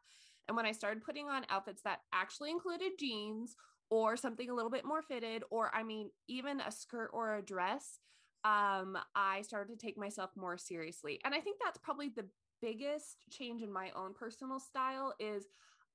And 0.49 0.56
when 0.56 0.64
I 0.64 0.73
started 0.73 1.04
putting 1.04 1.28
on 1.28 1.45
outfits 1.50 1.83
that 1.83 2.00
actually 2.14 2.50
included 2.50 2.92
jeans 2.99 3.56
or 3.90 4.16
something 4.16 4.49
a 4.49 4.54
little 4.54 4.71
bit 4.71 4.85
more 4.85 5.02
fitted, 5.02 5.45
or 5.50 5.71
I 5.75 5.83
mean, 5.83 6.11
even 6.26 6.61
a 6.61 6.73
skirt 6.73 7.11
or 7.12 7.37
a 7.37 7.42
dress, 7.42 7.99
um, 8.45 8.97
I 9.14 9.42
started 9.42 9.78
to 9.78 9.87
take 9.87 9.99
myself 9.99 10.30
more 10.37 10.56
seriously. 10.56 11.21
And 11.25 11.35
I 11.35 11.40
think 11.40 11.59
that's 11.62 11.78
probably 11.78 12.09
the 12.09 12.26
biggest 12.61 13.25
change 13.31 13.63
in 13.63 13.73
my 13.73 13.91
own 13.97 14.15
personal 14.15 14.59
style 14.59 15.15
is 15.19 15.47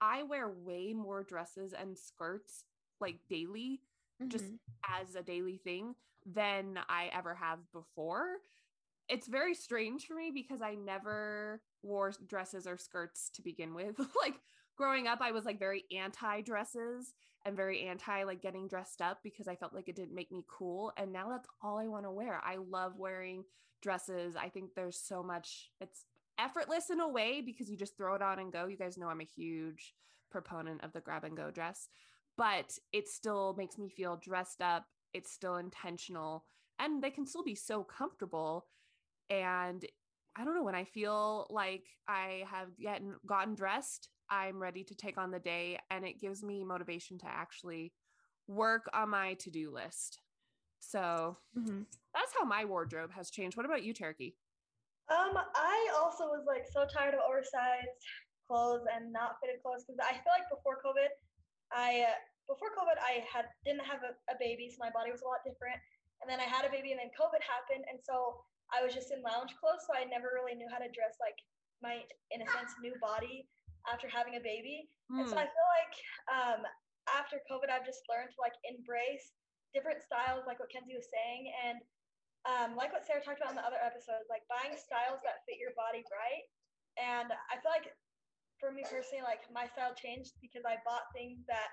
I 0.02 0.24
wear 0.24 0.50
way 0.50 0.94
more 0.94 1.24
dresses 1.24 1.74
and 1.74 1.98
skirts 1.98 2.66
like 3.00 3.18
daily, 3.30 3.82
mm-hmm. 4.22 4.30
just 4.30 4.46
as 5.00 5.16
a 5.16 5.22
daily 5.22 5.58
thing 5.58 5.96
than 6.26 6.80
I 6.90 7.10
ever 7.14 7.36
have 7.36 7.60
before. 7.72 8.38
It's 9.10 9.28
very 9.28 9.54
strange 9.54 10.06
for 10.06 10.16
me 10.16 10.32
because 10.34 10.62
I 10.62 10.76
never 10.76 11.62
wore 11.84 12.14
dresses 12.28 12.66
or 12.66 12.78
skirts 12.78 13.30
to 13.36 13.42
begin 13.42 13.74
with. 13.74 13.98
like 14.22 14.36
growing 14.78 15.08
up, 15.08 15.20
I 15.22 15.32
was 15.32 15.46
like 15.46 15.60
very 15.60 15.84
anti 15.96 16.42
dresses 16.42 17.14
and 17.46 17.56
very 17.56 17.82
anti 17.84 18.24
like 18.24 18.42
getting 18.42 18.68
dressed 18.68 19.02
up 19.02 19.20
because 19.24 19.48
I 19.48 19.56
felt 19.56 19.74
like 19.74 19.90
it 19.90 19.96
didn't 19.96 20.16
make 20.16 20.32
me 20.32 20.46
cool. 20.48 20.94
And 20.98 21.12
now 21.12 21.30
that's 21.30 21.48
all 21.62 21.78
I 21.78 21.88
want 21.88 22.06
to 22.06 22.12
wear. 22.12 22.42
I 22.44 22.58
love 22.58 22.94
wearing 22.98 23.44
dresses. 23.82 24.36
I 24.36 24.50
think 24.50 24.74
there's 24.76 24.98
so 24.98 25.24
much, 25.24 25.72
it's 25.80 26.06
effortless 26.42 26.90
in 26.90 27.00
a 27.00 27.08
way 27.08 27.42
because 27.42 27.70
you 27.70 27.78
just 27.78 27.96
throw 27.96 28.16
it 28.16 28.22
on 28.22 28.40
and 28.40 28.52
go. 28.52 28.66
You 28.66 28.78
guys 28.78 28.98
know 28.98 29.08
I'm 29.08 29.22
a 29.22 29.26
huge 29.26 29.94
proponent 30.32 30.84
of 30.84 30.92
the 30.94 31.02
grab 31.02 31.24
and 31.24 31.38
go 31.38 31.52
dress, 31.52 31.90
but 32.38 32.78
it 32.92 33.08
still 33.08 33.56
makes 33.58 33.78
me 33.78 33.90
feel 33.90 34.18
dressed 34.18 34.62
up. 34.62 34.86
It's 35.14 35.32
still 35.32 35.58
intentional 35.58 36.46
and 36.80 37.04
they 37.04 37.12
can 37.12 37.26
still 37.26 37.44
be 37.44 37.56
so 37.56 37.84
comfortable. 37.84 38.66
And 39.30 39.86
I 40.36 40.46
don't 40.46 40.56
know, 40.56 40.64
when 40.64 40.76
I 40.76 40.86
feel 40.86 41.48
like 41.50 41.86
I 42.08 42.44
have 42.50 42.70
yet 42.78 43.02
gotten 43.28 43.54
dressed, 43.54 44.10
I'm 44.30 44.62
ready 44.62 44.84
to 44.86 44.96
take 44.96 45.18
on 45.18 45.32
the 45.32 45.40
day 45.40 45.78
and 45.90 46.06
it 46.06 46.20
gives 46.20 46.42
me 46.42 46.64
motivation 46.64 47.18
to 47.20 47.28
actually 47.28 47.92
work 48.48 48.90
on 48.94 49.10
my 49.10 49.34
to-do 49.36 49.72
list. 49.72 50.20
So 50.80 51.38
mm-hmm. 51.58 51.82
that's 52.14 52.34
how 52.40 52.46
my 52.46 52.66
wardrobe 52.66 53.12
has 53.12 53.30
changed. 53.30 53.58
What 53.58 53.66
about 53.66 53.84
you, 53.84 53.94
Cherokee? 53.94 54.34
Um, 55.12 55.36
I 55.36 55.78
also 56.00 56.32
was 56.32 56.48
like 56.48 56.64
so 56.72 56.88
tired 56.88 57.14
of 57.14 57.22
oversized 57.28 58.00
clothes 58.48 58.88
and 58.88 59.12
not 59.12 59.44
fitted 59.44 59.60
clothes 59.60 59.84
because 59.84 60.00
I 60.00 60.16
feel 60.24 60.32
like 60.32 60.48
before 60.48 60.80
COVID, 60.80 61.12
I 61.76 62.08
uh, 62.08 62.20
before 62.48 62.72
COVID 62.72 62.96
I 62.96 63.20
had 63.28 63.52
didn't 63.68 63.84
have 63.84 64.08
a, 64.08 64.16
a 64.32 64.40
baby, 64.40 64.72
so 64.72 64.80
my 64.80 64.92
body 64.92 65.12
was 65.12 65.20
a 65.24 65.28
lot 65.28 65.44
different. 65.44 65.80
And 66.24 66.30
then 66.30 66.38
I 66.38 66.46
had 66.46 66.64
a 66.64 66.72
baby, 66.72 66.94
and 66.94 67.02
then 67.02 67.10
COVID 67.18 67.42
happened, 67.42 67.82
and 67.90 67.98
so 67.98 68.46
I 68.70 68.86
was 68.86 68.94
just 68.94 69.12
in 69.12 69.26
lounge 69.26 69.58
clothes, 69.58 69.84
so 69.90 69.98
I 69.98 70.06
never 70.06 70.32
really 70.38 70.54
knew 70.54 70.70
how 70.70 70.78
to 70.78 70.88
dress 70.94 71.18
like 71.18 71.36
my, 71.82 72.06
in 72.30 72.46
a 72.46 72.48
sense, 72.54 72.78
new 72.78 72.94
body 73.02 73.50
after 73.90 74.06
having 74.06 74.38
a 74.38 74.44
baby. 74.44 74.86
Mm. 75.10 75.26
And 75.26 75.28
so 75.28 75.36
I 75.36 75.50
hmm. 75.50 75.54
feel 75.58 75.70
like 75.82 75.96
um, 76.30 76.62
after 77.10 77.42
COVID, 77.50 77.74
I've 77.74 77.90
just 77.90 78.06
learned 78.06 78.30
to 78.38 78.40
like 78.40 78.54
embrace 78.70 79.34
different 79.74 80.06
styles, 80.06 80.46
like 80.46 80.62
what 80.62 80.70
Kenzie 80.70 80.94
was 80.94 81.10
saying, 81.10 81.50
and 81.66 81.82
um, 82.50 82.74
like 82.74 82.90
what 82.90 83.06
Sarah 83.06 83.22
talked 83.22 83.38
about 83.38 83.54
in 83.54 83.60
the 83.60 83.68
other 83.68 83.82
episodes, 83.82 84.26
like 84.26 84.42
buying 84.50 84.74
styles 84.74 85.22
that 85.22 85.46
fit 85.46 85.62
your 85.62 85.78
body 85.78 86.02
right. 86.10 86.46
And 86.98 87.30
I 87.30 87.62
feel 87.62 87.72
like 87.72 87.94
for 88.58 88.74
me 88.74 88.82
personally, 88.86 89.22
like 89.22 89.46
my 89.54 89.70
style 89.70 89.94
changed 89.94 90.38
because 90.42 90.66
I 90.66 90.82
bought 90.82 91.10
things 91.14 91.46
that 91.46 91.70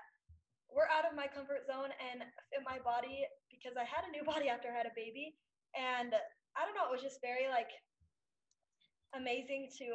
were 0.69 0.89
out 0.93 1.09
of 1.09 1.17
my 1.17 1.25
comfort 1.25 1.65
zone 1.65 1.89
and 1.97 2.21
fit 2.53 2.61
my 2.61 2.77
body 2.85 3.25
because 3.49 3.73
I 3.73 3.85
had 3.85 4.05
a 4.05 4.13
new 4.13 4.21
body 4.31 4.49
after 4.49 4.69
I 4.69 4.77
had 4.77 4.89
a 4.89 4.95
baby. 4.97 5.33
And 5.73 6.13
I 6.57 6.65
don't 6.65 6.77
know, 6.77 6.85
it 6.85 6.93
was 6.93 7.05
just 7.05 7.21
very 7.21 7.49
like 7.49 7.69
amazing 9.17 9.73
to 9.81 9.85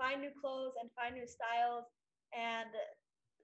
find 0.00 0.24
new 0.24 0.32
clothes 0.32 0.76
and 0.80 0.88
find 0.96 1.12
new 1.12 1.28
styles 1.28 1.84
and 2.32 2.72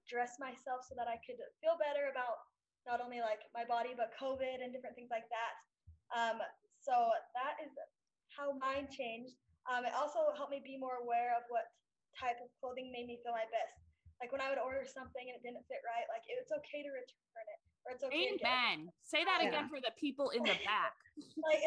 dress 0.09 0.41
myself 0.41 0.81
so 0.89 0.97
that 0.97 1.05
I 1.05 1.21
could 1.21 1.37
feel 1.61 1.77
better 1.77 2.09
about 2.09 2.41
not 2.89 2.97
only 2.97 3.21
like 3.21 3.45
my 3.53 3.61
body 3.61 3.93
but 3.93 4.09
COVID 4.17 4.65
and 4.65 4.73
different 4.73 4.97
things 4.97 5.13
like 5.13 5.29
that. 5.29 5.53
Um, 6.09 6.41
so 6.89 7.13
that 7.37 7.61
is 7.61 7.69
how 8.33 8.57
mine 8.57 8.89
changed. 8.89 9.37
Um, 9.69 9.85
it 9.85 9.93
also 9.93 10.33
helped 10.33 10.49
me 10.49 10.65
be 10.65 10.73
more 10.73 10.97
aware 11.05 11.37
of 11.37 11.45
what 11.53 11.69
type 12.17 12.41
of 12.41 12.49
clothing 12.57 12.89
made 12.89 13.05
me 13.05 13.21
feel 13.21 13.37
my 13.37 13.45
best. 13.53 13.77
Like 14.17 14.33
when 14.33 14.41
I 14.41 14.49
would 14.49 14.57
order 14.57 14.81
something 14.89 15.29
and 15.29 15.37
it 15.37 15.45
didn't 15.45 15.61
fit 15.69 15.85
right, 15.85 16.09
like 16.09 16.25
it's 16.25 16.49
okay 16.49 16.81
to 16.81 16.89
return 16.89 17.45
it. 17.45 17.59
Or 17.85 17.93
it's 17.93 18.03
okay 18.03 18.35
Amen. 18.41 18.89
Say 19.05 19.21
that 19.21 19.39
yeah. 19.39 19.53
again 19.53 19.69
for 19.69 19.77
the 19.77 19.93
people 20.01 20.33
in 20.33 20.41
the 20.41 20.57
back. 20.65 20.97
like 21.47 21.61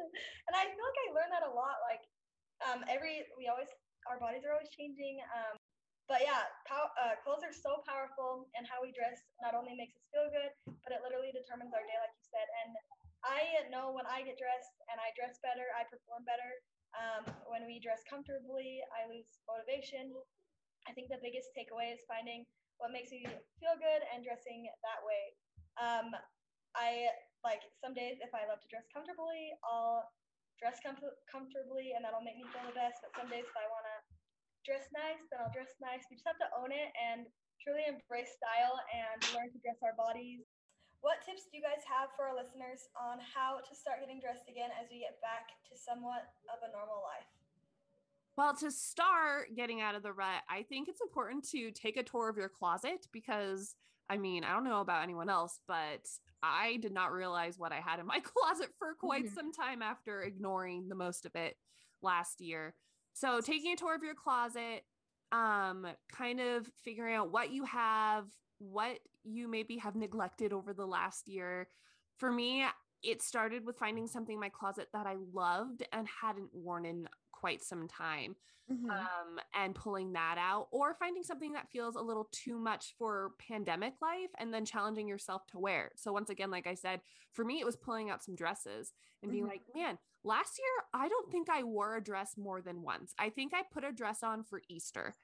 and 0.46 0.54
I 0.54 0.70
feel 0.70 0.86
like 0.86 1.00
I 1.04 1.08
learned 1.10 1.34
that 1.34 1.44
a 1.44 1.52
lot. 1.52 1.82
Like 1.82 2.06
um 2.62 2.86
every 2.86 3.26
we 3.34 3.50
always 3.50 3.68
our 4.06 4.16
bodies 4.16 4.46
are 4.46 4.54
always 4.54 4.70
changing. 4.70 5.20
Um 5.34 5.58
but 6.08 6.24
yeah, 6.24 6.48
pow- 6.64 6.88
uh, 6.96 7.20
clothes 7.20 7.44
are 7.44 7.52
so 7.52 7.84
powerful, 7.84 8.48
and 8.56 8.64
how 8.64 8.80
we 8.80 8.96
dress 8.96 9.20
not 9.44 9.52
only 9.52 9.76
makes 9.76 9.92
us 9.92 10.08
feel 10.08 10.24
good, 10.32 10.48
but 10.80 10.96
it 10.96 11.04
literally 11.04 11.28
determines 11.36 11.68
our 11.76 11.84
day, 11.84 12.00
like 12.00 12.16
you 12.16 12.24
said. 12.32 12.48
And 12.64 12.72
I 13.26 13.66
know 13.68 13.90
when 13.90 14.06
I 14.06 14.22
get 14.22 14.38
dressed 14.38 14.78
and 14.90 14.98
I 15.02 15.10
dress 15.18 15.42
better, 15.42 15.66
I 15.74 15.86
perform 15.90 16.22
better. 16.22 16.50
Um, 16.94 17.24
when 17.50 17.66
we 17.66 17.82
dress 17.82 18.00
comfortably, 18.06 18.80
I 18.94 19.10
lose 19.10 19.28
motivation. 19.44 20.14
I 20.86 20.94
think 20.94 21.10
the 21.10 21.20
biggest 21.20 21.52
takeaway 21.52 21.92
is 21.92 22.02
finding 22.08 22.46
what 22.78 22.94
makes 22.94 23.10
you 23.10 23.26
feel 23.58 23.76
good 23.76 24.02
and 24.14 24.22
dressing 24.22 24.70
that 24.86 25.00
way. 25.02 25.24
Um, 25.76 26.14
I 26.78 27.10
like 27.42 27.62
some 27.82 27.92
days 27.92 28.22
if 28.22 28.30
I 28.30 28.46
love 28.46 28.62
to 28.62 28.70
dress 28.70 28.86
comfortably, 28.94 29.50
I'll 29.66 30.06
dress 30.58 30.78
com- 30.82 31.18
comfortably 31.30 31.94
and 31.94 32.02
that'll 32.06 32.24
make 32.24 32.38
me 32.38 32.46
feel 32.54 32.66
the 32.66 32.74
best. 32.74 33.02
But 33.02 33.14
some 33.18 33.30
days 33.30 33.46
if 33.46 33.56
I 33.58 33.66
want 33.66 33.86
to 33.86 33.96
dress 34.62 34.86
nice, 34.94 35.22
then 35.30 35.42
I'll 35.42 35.54
dress 35.54 35.74
nice. 35.82 36.06
We 36.06 36.18
just 36.18 36.30
have 36.30 36.38
to 36.42 36.50
own 36.54 36.70
it 36.70 36.90
and 36.94 37.26
truly 37.62 37.82
embrace 37.86 38.30
style 38.38 38.78
and 38.94 39.18
learn 39.34 39.50
to 39.50 39.58
dress 39.62 39.78
our 39.82 39.94
bodies 39.98 40.46
what 41.00 41.22
tips 41.24 41.46
do 41.50 41.56
you 41.56 41.62
guys 41.62 41.84
have 41.86 42.10
for 42.16 42.26
our 42.26 42.34
listeners 42.34 42.90
on 42.98 43.18
how 43.22 43.62
to 43.62 43.72
start 43.74 44.00
getting 44.00 44.20
dressed 44.20 44.48
again 44.50 44.70
as 44.74 44.90
we 44.90 45.00
get 45.00 45.20
back 45.22 45.54
to 45.70 45.78
somewhat 45.78 46.34
of 46.50 46.58
a 46.66 46.72
normal 46.72 47.02
life? 47.02 47.30
Well, 48.36 48.54
to 48.62 48.70
start 48.70 49.54
getting 49.56 49.80
out 49.80 49.94
of 49.94 50.02
the 50.02 50.12
rut, 50.12 50.42
I 50.48 50.62
think 50.62 50.88
it's 50.88 51.00
important 51.00 51.48
to 51.50 51.70
take 51.70 51.96
a 51.96 52.02
tour 52.02 52.28
of 52.28 52.36
your 52.36 52.48
closet 52.48 53.06
because 53.12 53.74
I 54.10 54.16
mean, 54.16 54.44
I 54.44 54.52
don't 54.52 54.64
know 54.64 54.80
about 54.80 55.02
anyone 55.02 55.28
else, 55.28 55.60
but 55.68 56.08
I 56.42 56.78
did 56.80 56.92
not 56.92 57.12
realize 57.12 57.58
what 57.58 57.72
I 57.72 57.80
had 57.80 58.00
in 58.00 58.06
my 58.06 58.20
closet 58.24 58.70
for 58.78 58.94
quite 58.94 59.26
mm-hmm. 59.26 59.34
some 59.34 59.52
time 59.52 59.82
after 59.82 60.22
ignoring 60.22 60.88
the 60.88 60.94
most 60.94 61.26
of 61.26 61.34
it 61.34 61.56
last 62.02 62.40
year. 62.40 62.74
So, 63.12 63.40
taking 63.40 63.72
a 63.72 63.76
tour 63.76 63.94
of 63.94 64.02
your 64.02 64.14
closet, 64.14 64.84
um, 65.32 65.86
kind 66.10 66.40
of 66.40 66.68
figuring 66.84 67.16
out 67.16 67.32
what 67.32 67.50
you 67.50 67.64
have, 67.64 68.26
what 68.58 69.00
you 69.24 69.48
maybe 69.48 69.76
have 69.78 69.96
neglected 69.96 70.52
over 70.52 70.72
the 70.74 70.86
last 70.86 71.28
year. 71.28 71.70
For 72.18 72.32
me, 72.32 72.64
it 73.02 73.22
started 73.22 73.64
with 73.64 73.78
finding 73.78 74.06
something 74.06 74.34
in 74.34 74.40
my 74.40 74.48
closet 74.48 74.88
that 74.92 75.06
I 75.06 75.16
loved 75.16 75.84
and 75.92 76.08
hadn't 76.08 76.52
worn 76.54 76.84
in 76.84 77.08
quite 77.32 77.62
some 77.62 77.86
time 77.88 78.36
Mhm. 78.68 79.08
um, 79.26 79.38
and 79.54 79.74
pulling 79.74 80.12
that 80.14 80.38
out, 80.38 80.68
or 80.72 80.94
finding 80.94 81.22
something 81.22 81.52
that 81.52 81.70
feels 81.70 81.94
a 81.94 82.00
little 82.00 82.28
too 82.32 82.58
much 82.58 82.94
for 82.96 83.32
pandemic 83.38 83.94
life 84.00 84.30
and 84.38 84.52
then 84.52 84.64
challenging 84.64 85.06
yourself 85.06 85.46
to 85.48 85.58
wear. 85.58 85.92
So, 85.96 86.12
once 86.12 86.30
again, 86.30 86.50
like 86.50 86.66
I 86.66 86.74
said, 86.74 87.02
for 87.32 87.44
me, 87.44 87.60
it 87.60 87.66
was 87.66 87.76
pulling 87.76 88.10
out 88.10 88.24
some 88.24 88.34
dresses 88.34 88.92
and 89.22 89.30
being 89.30 89.44
Mhm. 89.44 89.48
like, 89.48 89.62
man, 89.74 89.98
last 90.24 90.58
year, 90.58 90.84
I 90.94 91.08
don't 91.08 91.30
think 91.30 91.50
I 91.50 91.62
wore 91.64 91.96
a 91.96 92.02
dress 92.02 92.36
more 92.38 92.62
than 92.62 92.82
once. 92.82 93.14
I 93.18 93.30
think 93.30 93.52
I 93.54 93.62
put 93.62 93.84
a 93.84 93.92
dress 93.92 94.22
on 94.22 94.42
for 94.44 94.62
Easter, 94.68 95.14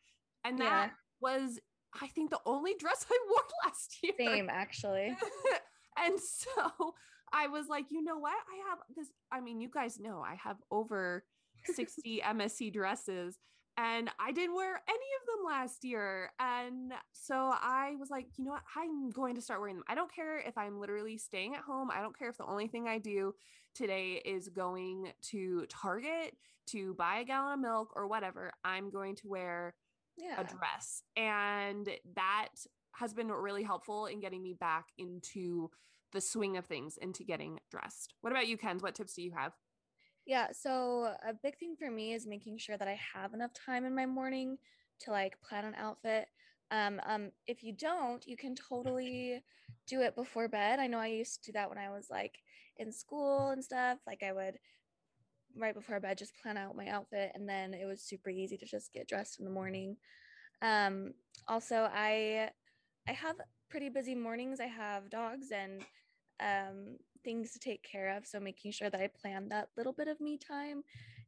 and 0.44 0.60
that 0.60 0.88
Yeah. 0.88 0.94
was, 1.20 1.58
I 2.00 2.08
think, 2.08 2.30
the 2.30 2.40
only 2.46 2.74
dress 2.78 3.06
I 3.10 3.18
wore 3.28 3.42
last 3.64 3.98
year. 4.02 4.12
Same, 4.18 4.48
actually. 4.50 5.16
and 5.98 6.18
so 6.20 6.94
I 7.32 7.48
was 7.48 7.66
like, 7.68 7.86
you 7.90 8.02
know 8.02 8.18
what? 8.18 8.32
I 8.32 8.68
have 8.70 8.78
this. 8.96 9.08
I 9.32 9.40
mean, 9.40 9.60
you 9.60 9.68
guys 9.68 9.98
know 9.98 10.22
I 10.26 10.36
have 10.36 10.56
over 10.70 11.24
60 11.72 12.22
MSC 12.26 12.72
dresses 12.72 13.38
and 13.76 14.08
I 14.20 14.30
didn't 14.30 14.54
wear 14.54 14.80
any 14.88 15.08
of 15.20 15.26
them 15.26 15.46
last 15.46 15.84
year. 15.84 16.30
And 16.38 16.92
so 17.12 17.34
I 17.34 17.94
was 17.98 18.08
like, 18.08 18.26
you 18.36 18.44
know 18.44 18.52
what? 18.52 18.62
I'm 18.76 19.10
going 19.10 19.34
to 19.34 19.40
start 19.40 19.60
wearing 19.60 19.76
them. 19.76 19.84
I 19.88 19.96
don't 19.96 20.14
care 20.14 20.38
if 20.38 20.56
I'm 20.56 20.78
literally 20.78 21.18
staying 21.18 21.54
at 21.54 21.62
home. 21.62 21.90
I 21.90 22.00
don't 22.00 22.16
care 22.16 22.28
if 22.28 22.38
the 22.38 22.46
only 22.46 22.68
thing 22.68 22.86
I 22.86 22.98
do 22.98 23.34
today 23.74 24.22
is 24.24 24.48
going 24.48 25.12
to 25.30 25.66
Target 25.68 26.36
to 26.66 26.94
buy 26.94 27.18
a 27.18 27.24
gallon 27.24 27.54
of 27.54 27.60
milk 27.60 27.92
or 27.96 28.06
whatever. 28.06 28.52
I'm 28.64 28.90
going 28.90 29.16
to 29.16 29.28
wear 29.28 29.74
Yeah. 30.16 30.40
a 30.40 30.44
dress. 30.44 31.02
And 31.16 31.88
that 32.14 32.49
has 32.92 33.12
been 33.12 33.28
really 33.28 33.62
helpful 33.62 34.06
in 34.06 34.21
getting 34.21 34.42
me 34.42 34.54
back 34.54 34.87
into 34.99 35.71
the 36.12 36.21
swing 36.21 36.56
of 36.56 36.64
things, 36.64 36.97
into 36.97 37.25
getting 37.25 37.59
dressed. 37.71 38.14
What 38.21 38.33
about 38.33 38.47
you, 38.47 38.56
Kens? 38.56 38.83
What 38.83 38.94
tips 38.94 39.14
do 39.14 39.23
you 39.23 39.33
have? 39.37 39.52
Yeah, 40.26 40.49
so 40.52 41.12
a 41.26 41.35
big 41.35 41.59
thing 41.59 41.76
for 41.78 41.90
me 41.90 42.14
is 42.14 42.26
making 42.26 42.59
sure 42.59 42.78
that 42.78 42.88
I 42.88 42.99
have 43.14 43.35
enough 43.35 43.52
time 43.52 43.85
in 43.85 43.94
my 43.94 44.06
morning 44.06 44.56
to 45.00 45.11
like 45.11 45.40
plan 45.42 45.64
an 45.64 45.75
outfit. 45.75 46.28
Um, 46.71 47.00
um, 47.04 47.30
if 47.47 47.62
you 47.62 47.73
don't, 47.73 48.26
you 48.26 48.37
can 48.37 48.54
totally 48.54 49.42
do 49.87 50.00
it 50.00 50.16
before 50.16 50.49
bed. 50.49 50.78
I 50.78 50.87
know 50.87 50.99
I 50.99 51.09
used 51.09 51.42
to 51.44 51.50
do 51.50 51.59
that 51.59 51.68
when 51.68 51.78
I 51.78 51.90
was 51.90 52.09
like 52.11 52.38
in 52.78 52.90
school 52.90 53.50
and 53.50 53.62
stuff. 53.62 53.99
Like 54.06 54.23
I 54.23 54.33
would 54.33 54.59
right 55.56 55.75
before 55.75 56.00
bed 56.00 56.18
just 56.18 56.37
plan 56.42 56.56
out 56.56 56.76
my 56.76 56.88
outfit 56.88 57.32
and 57.34 57.49
then 57.49 57.75
it 57.75 57.87
was 57.87 58.02
super 58.02 58.30
easy 58.30 58.56
to 58.56 58.66
just 58.66 58.92
get 58.92 59.08
dressed 59.08 59.38
in 59.38 59.44
the 59.44 59.50
morning. 59.50 59.96
Um, 60.62 61.14
also 61.49 61.88
I 61.92 62.50
I 63.08 63.12
have 63.12 63.37
pretty 63.68 63.88
busy 63.88 64.14
mornings. 64.14 64.61
I 64.61 64.66
have 64.66 65.11
dogs 65.11 65.50
and 65.52 65.82
um, 66.40 66.96
things 67.23 67.52
to 67.52 67.58
take 67.58 67.82
care 67.82 68.16
of. 68.16 68.26
So 68.26 68.40
making 68.40 68.73
sure 68.73 68.88
that 68.88 69.00
I 69.00 69.08
plan 69.08 69.49
that 69.50 69.68
little 69.76 69.92
bit 69.92 70.08
of 70.08 70.20
me 70.20 70.38
time 70.38 70.82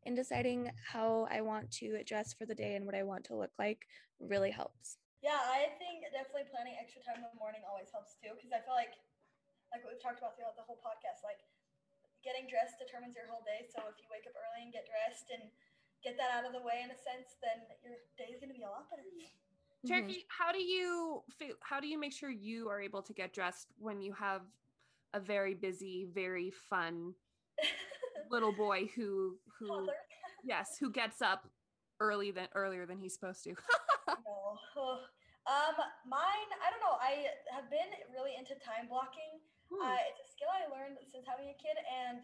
in 0.04 0.14
deciding 0.14 0.70
how 0.78 1.26
I 1.30 1.40
want 1.42 1.70
to 1.82 2.02
dress 2.04 2.32
for 2.32 2.46
the 2.46 2.54
day 2.54 2.76
and 2.76 2.86
what 2.86 2.94
I 2.94 3.02
want 3.02 3.24
to 3.26 3.36
look 3.36 3.50
like 3.58 3.84
really 4.20 4.50
helps. 4.50 4.98
Yeah, 5.22 5.42
I 5.42 5.74
think 5.82 6.06
definitely 6.14 6.46
planning 6.54 6.78
extra 6.78 7.02
time 7.02 7.18
in 7.18 7.26
the 7.26 7.40
morning 7.40 7.66
always 7.66 7.90
helps 7.90 8.14
too, 8.22 8.30
because 8.38 8.54
I 8.54 8.62
feel 8.62 8.78
like, 8.78 8.94
like 9.74 9.82
what 9.82 9.90
we've 9.90 10.02
talked 10.02 10.22
about 10.22 10.38
throughout 10.38 10.54
the 10.54 10.62
whole 10.62 10.78
podcast, 10.78 11.26
like 11.26 11.42
getting 12.26 12.50
dressed 12.50 12.82
determines 12.82 13.14
your 13.14 13.30
whole 13.30 13.46
day. 13.46 13.70
So 13.70 13.86
if 13.86 13.96
you 14.02 14.10
wake 14.10 14.26
up 14.26 14.34
early 14.34 14.66
and 14.66 14.74
get 14.74 14.90
dressed 14.90 15.30
and 15.30 15.46
get 16.02 16.18
that 16.18 16.34
out 16.34 16.42
of 16.42 16.50
the 16.50 16.60
way 16.60 16.82
in 16.82 16.90
a 16.90 16.98
sense, 16.98 17.38
then 17.38 17.62
your 17.86 18.02
day 18.18 18.34
is 18.34 18.42
going 18.42 18.50
to 18.50 18.58
be 18.58 18.66
a 18.66 18.70
lot 18.70 18.90
better. 18.90 19.06
Mhm. 19.86 20.26
How 20.28 20.50
do 20.50 20.58
you 20.58 21.22
feel, 21.38 21.54
how 21.62 21.78
do 21.78 21.86
you 21.86 21.98
make 21.98 22.12
sure 22.12 22.28
you 22.30 22.68
are 22.68 22.80
able 22.80 23.02
to 23.02 23.14
get 23.14 23.32
dressed 23.32 23.70
when 23.78 24.02
you 24.02 24.12
have 24.14 24.42
a 25.14 25.20
very 25.20 25.54
busy, 25.54 26.06
very 26.10 26.50
fun 26.50 27.14
little 28.30 28.52
boy 28.52 28.90
who 28.96 29.38
who 29.58 29.88
yes, 30.44 30.76
who 30.78 30.90
gets 30.90 31.22
up 31.22 31.48
early 32.00 32.32
than 32.32 32.48
earlier 32.54 32.84
than 32.84 32.98
he's 32.98 33.14
supposed 33.14 33.44
to? 33.44 33.54
no. 34.08 34.58
Ugh. 34.76 34.98
Um, 35.46 35.78
mine, 36.04 36.50
I 36.58 36.74
don't 36.74 36.82
know. 36.82 36.98
I 36.98 37.30
have 37.54 37.70
been 37.70 37.86
really 38.10 38.34
into 38.34 38.58
time 38.58 38.90
blocking. 38.90 39.38
Uh, 39.70 39.94
it's 40.10 40.18
a 40.25 40.25
skill 40.36 40.52
I 40.52 40.68
learned 40.68 41.00
since 41.08 41.24
having 41.24 41.48
a 41.48 41.56
kid, 41.56 41.80
and 41.80 42.20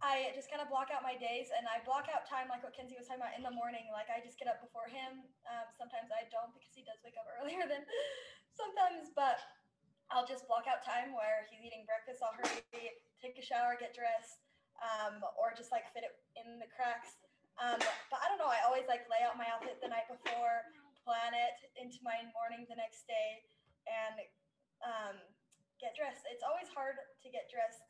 I 0.00 0.32
just 0.32 0.48
kind 0.48 0.64
of 0.64 0.72
block 0.72 0.88
out 0.88 1.04
my 1.04 1.14
days, 1.14 1.52
and 1.52 1.68
I 1.68 1.84
block 1.84 2.08
out 2.08 2.24
time 2.24 2.48
like 2.48 2.64
what 2.64 2.72
Kenzie 2.72 2.96
was 2.96 3.06
talking 3.06 3.20
about 3.20 3.36
in 3.36 3.44
the 3.44 3.52
morning. 3.52 3.86
Like 3.92 4.08
I 4.08 4.24
just 4.24 4.40
get 4.40 4.48
up 4.48 4.64
before 4.64 4.88
him. 4.88 5.20
Um, 5.44 5.68
sometimes 5.76 6.08
I 6.08 6.24
don't 6.32 6.50
because 6.56 6.72
he 6.72 6.82
does 6.82 6.98
wake 7.04 7.14
up 7.20 7.28
earlier 7.38 7.68
than 7.68 7.84
sometimes, 8.56 9.12
but 9.12 9.36
I'll 10.08 10.26
just 10.26 10.48
block 10.48 10.64
out 10.64 10.80
time 10.80 11.12
where 11.12 11.44
he's 11.52 11.60
eating 11.60 11.84
breakfast. 11.84 12.24
I'll 12.24 12.34
hurry, 12.34 12.64
take 13.20 13.36
a 13.36 13.44
shower, 13.44 13.76
get 13.76 13.92
dressed, 13.92 14.42
um, 14.80 15.20
or 15.36 15.52
just 15.52 15.70
like 15.70 15.86
fit 15.92 16.08
it 16.08 16.16
in 16.40 16.56
the 16.56 16.68
cracks. 16.72 17.20
Um, 17.60 17.78
but 18.08 18.18
I 18.18 18.32
don't 18.32 18.40
know. 18.40 18.48
I 18.48 18.64
always 18.64 18.88
like 18.88 19.04
lay 19.12 19.20
out 19.22 19.36
my 19.36 19.46
outfit 19.52 19.76
the 19.84 19.92
night 19.92 20.08
before, 20.08 20.66
plan 21.04 21.36
it 21.36 21.56
into 21.76 22.00
my 22.00 22.24
morning 22.32 22.64
the 22.66 22.80
next 22.80 23.04
day, 23.04 23.44
and 23.86 24.16
um, 24.82 25.16
get 25.82 25.98
dressed. 25.98 26.22
It's 26.30 26.46
always 26.46 26.70
hard 26.70 26.94
to 26.94 27.28
get 27.28 27.50
dressed, 27.50 27.82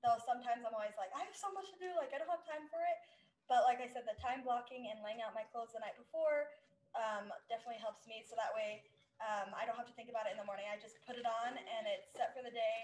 though. 0.00 0.16
Sometimes 0.24 0.64
I'm 0.64 0.72
always 0.72 0.96
like, 0.96 1.12
I 1.12 1.20
have 1.28 1.36
so 1.36 1.52
much 1.52 1.68
to 1.70 1.78
do. 1.78 1.92
Like 1.94 2.16
I 2.16 2.18
don't 2.18 2.32
have 2.32 2.42
time 2.48 2.64
for 2.72 2.80
it. 2.80 2.98
But 3.44 3.68
like 3.68 3.84
I 3.84 3.88
said, 3.92 4.08
the 4.08 4.16
time 4.16 4.40
blocking 4.40 4.88
and 4.88 5.04
laying 5.04 5.20
out 5.20 5.36
my 5.36 5.44
clothes 5.52 5.76
the 5.76 5.84
night 5.84 6.00
before 6.00 6.48
um, 6.96 7.28
definitely 7.52 7.76
helps 7.76 8.08
me. 8.08 8.24
So 8.24 8.32
that 8.40 8.56
way, 8.56 8.80
um, 9.20 9.52
I 9.52 9.68
don't 9.68 9.76
have 9.76 9.86
to 9.86 9.92
think 9.92 10.08
about 10.08 10.24
it 10.24 10.32
in 10.32 10.40
the 10.40 10.48
morning. 10.48 10.64
I 10.72 10.80
just 10.80 10.96
put 11.04 11.20
it 11.20 11.28
on 11.28 11.52
and 11.52 11.84
it's 11.84 12.08
set 12.16 12.32
for 12.32 12.40
the 12.40 12.50
day, 12.50 12.78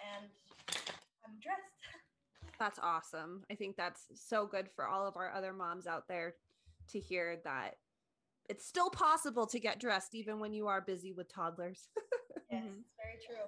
and 0.00 0.24
I'm 1.22 1.36
dressed. 1.44 1.84
That's 2.58 2.80
awesome. 2.80 3.44
I 3.52 3.54
think 3.54 3.76
that's 3.76 4.08
so 4.14 4.46
good 4.46 4.70
for 4.74 4.88
all 4.88 5.06
of 5.06 5.18
our 5.18 5.30
other 5.30 5.52
moms 5.52 5.86
out 5.86 6.08
there 6.08 6.36
to 6.88 6.98
hear 6.98 7.36
that 7.44 7.76
it's 8.48 8.64
still 8.64 8.88
possible 8.88 9.46
to 9.48 9.60
get 9.60 9.78
dressed 9.78 10.14
even 10.14 10.40
when 10.40 10.54
you 10.54 10.66
are 10.66 10.80
busy 10.80 11.12
with 11.12 11.28
toddlers. 11.28 11.88
Yes, 12.48 12.62
it's 12.62 12.94
very 12.94 13.18
true. 13.26 13.42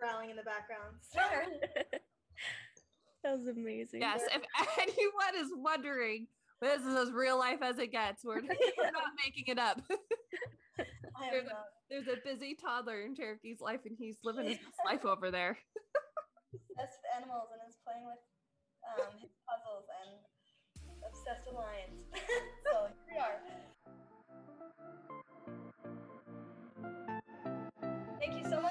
Growling 0.00 0.30
in 0.30 0.36
the 0.36 0.42
background. 0.42 0.94
that 3.24 3.36
was 3.38 3.48
amazing. 3.48 4.00
yes, 4.00 4.22
if 4.32 4.42
anyone 4.78 5.34
is 5.36 5.50
wondering, 5.56 6.26
this 6.60 6.82
is 6.82 6.94
as 6.94 7.12
real 7.12 7.38
life 7.38 7.58
as 7.62 7.78
it 7.78 7.90
gets. 7.92 8.24
We're, 8.24 8.36
we're 8.42 8.90
not 8.92 9.12
making 9.24 9.44
it 9.48 9.58
up. 9.58 9.80
There's 11.30 11.46
a- 11.46 11.66
There's 11.90 12.06
a 12.08 12.16
busy 12.24 12.54
toddler 12.54 13.02
in 13.02 13.14
Cherokee's 13.16 13.60
life, 13.60 13.80
and 13.86 13.96
he's 13.98 14.16
living 14.22 14.46
his 14.46 14.58
best 14.58 14.78
life 14.86 15.04
over 15.04 15.30
there. 15.30 15.58
obsessed 16.54 16.98
with 17.02 17.10
animals 17.16 17.48
and 17.52 17.60
is 17.68 17.76
playing 17.84 18.04
with 18.06 18.22
um, 18.86 19.18
his 19.18 19.30
puzzles 19.42 19.86
and 20.04 20.14
obsessed 21.02 21.46
with 21.46 21.56
lions. 21.56 22.06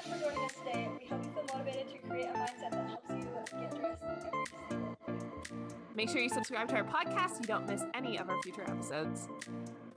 For 0.08 0.18
joining 0.18 0.44
us 0.44 0.52
today. 0.52 0.88
We 1.00 1.06
hope 1.06 1.24
you 1.24 1.30
feel 1.32 1.44
motivated 1.52 1.88
to 1.88 1.98
create 2.08 2.26
a 2.26 2.38
mindset 2.38 2.70
that 2.70 2.88
helps 2.88 3.10
you 3.10 3.60
get 3.60 3.70
dressed 3.76 4.02
every 4.02 4.22
single 4.22 4.44
day. 4.44 5.14
Make 5.94 6.08
sure 6.08 6.20
you 6.20 6.28
subscribe 6.28 6.68
to 6.68 6.76
our 6.76 6.84
podcast 6.84 7.30
so 7.30 7.40
you 7.40 7.46
don't 7.46 7.66
miss 7.68 7.84
any 7.94 8.18
of 8.18 8.30
our 8.30 8.40
future 8.42 8.62
episodes. 8.62 9.28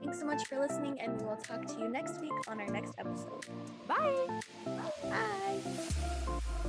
Thanks 0.00 0.18
so 0.18 0.26
much 0.26 0.46
for 0.46 0.58
listening, 0.58 1.00
and 1.00 1.18
we 1.20 1.26
will 1.26 1.36
talk 1.36 1.64
to 1.66 1.78
you 1.78 1.88
next 1.88 2.20
week 2.20 2.32
on 2.48 2.60
our 2.60 2.66
next 2.66 2.94
episode. 2.98 3.46
Bye. 3.86 4.40
Bye. 5.02 6.68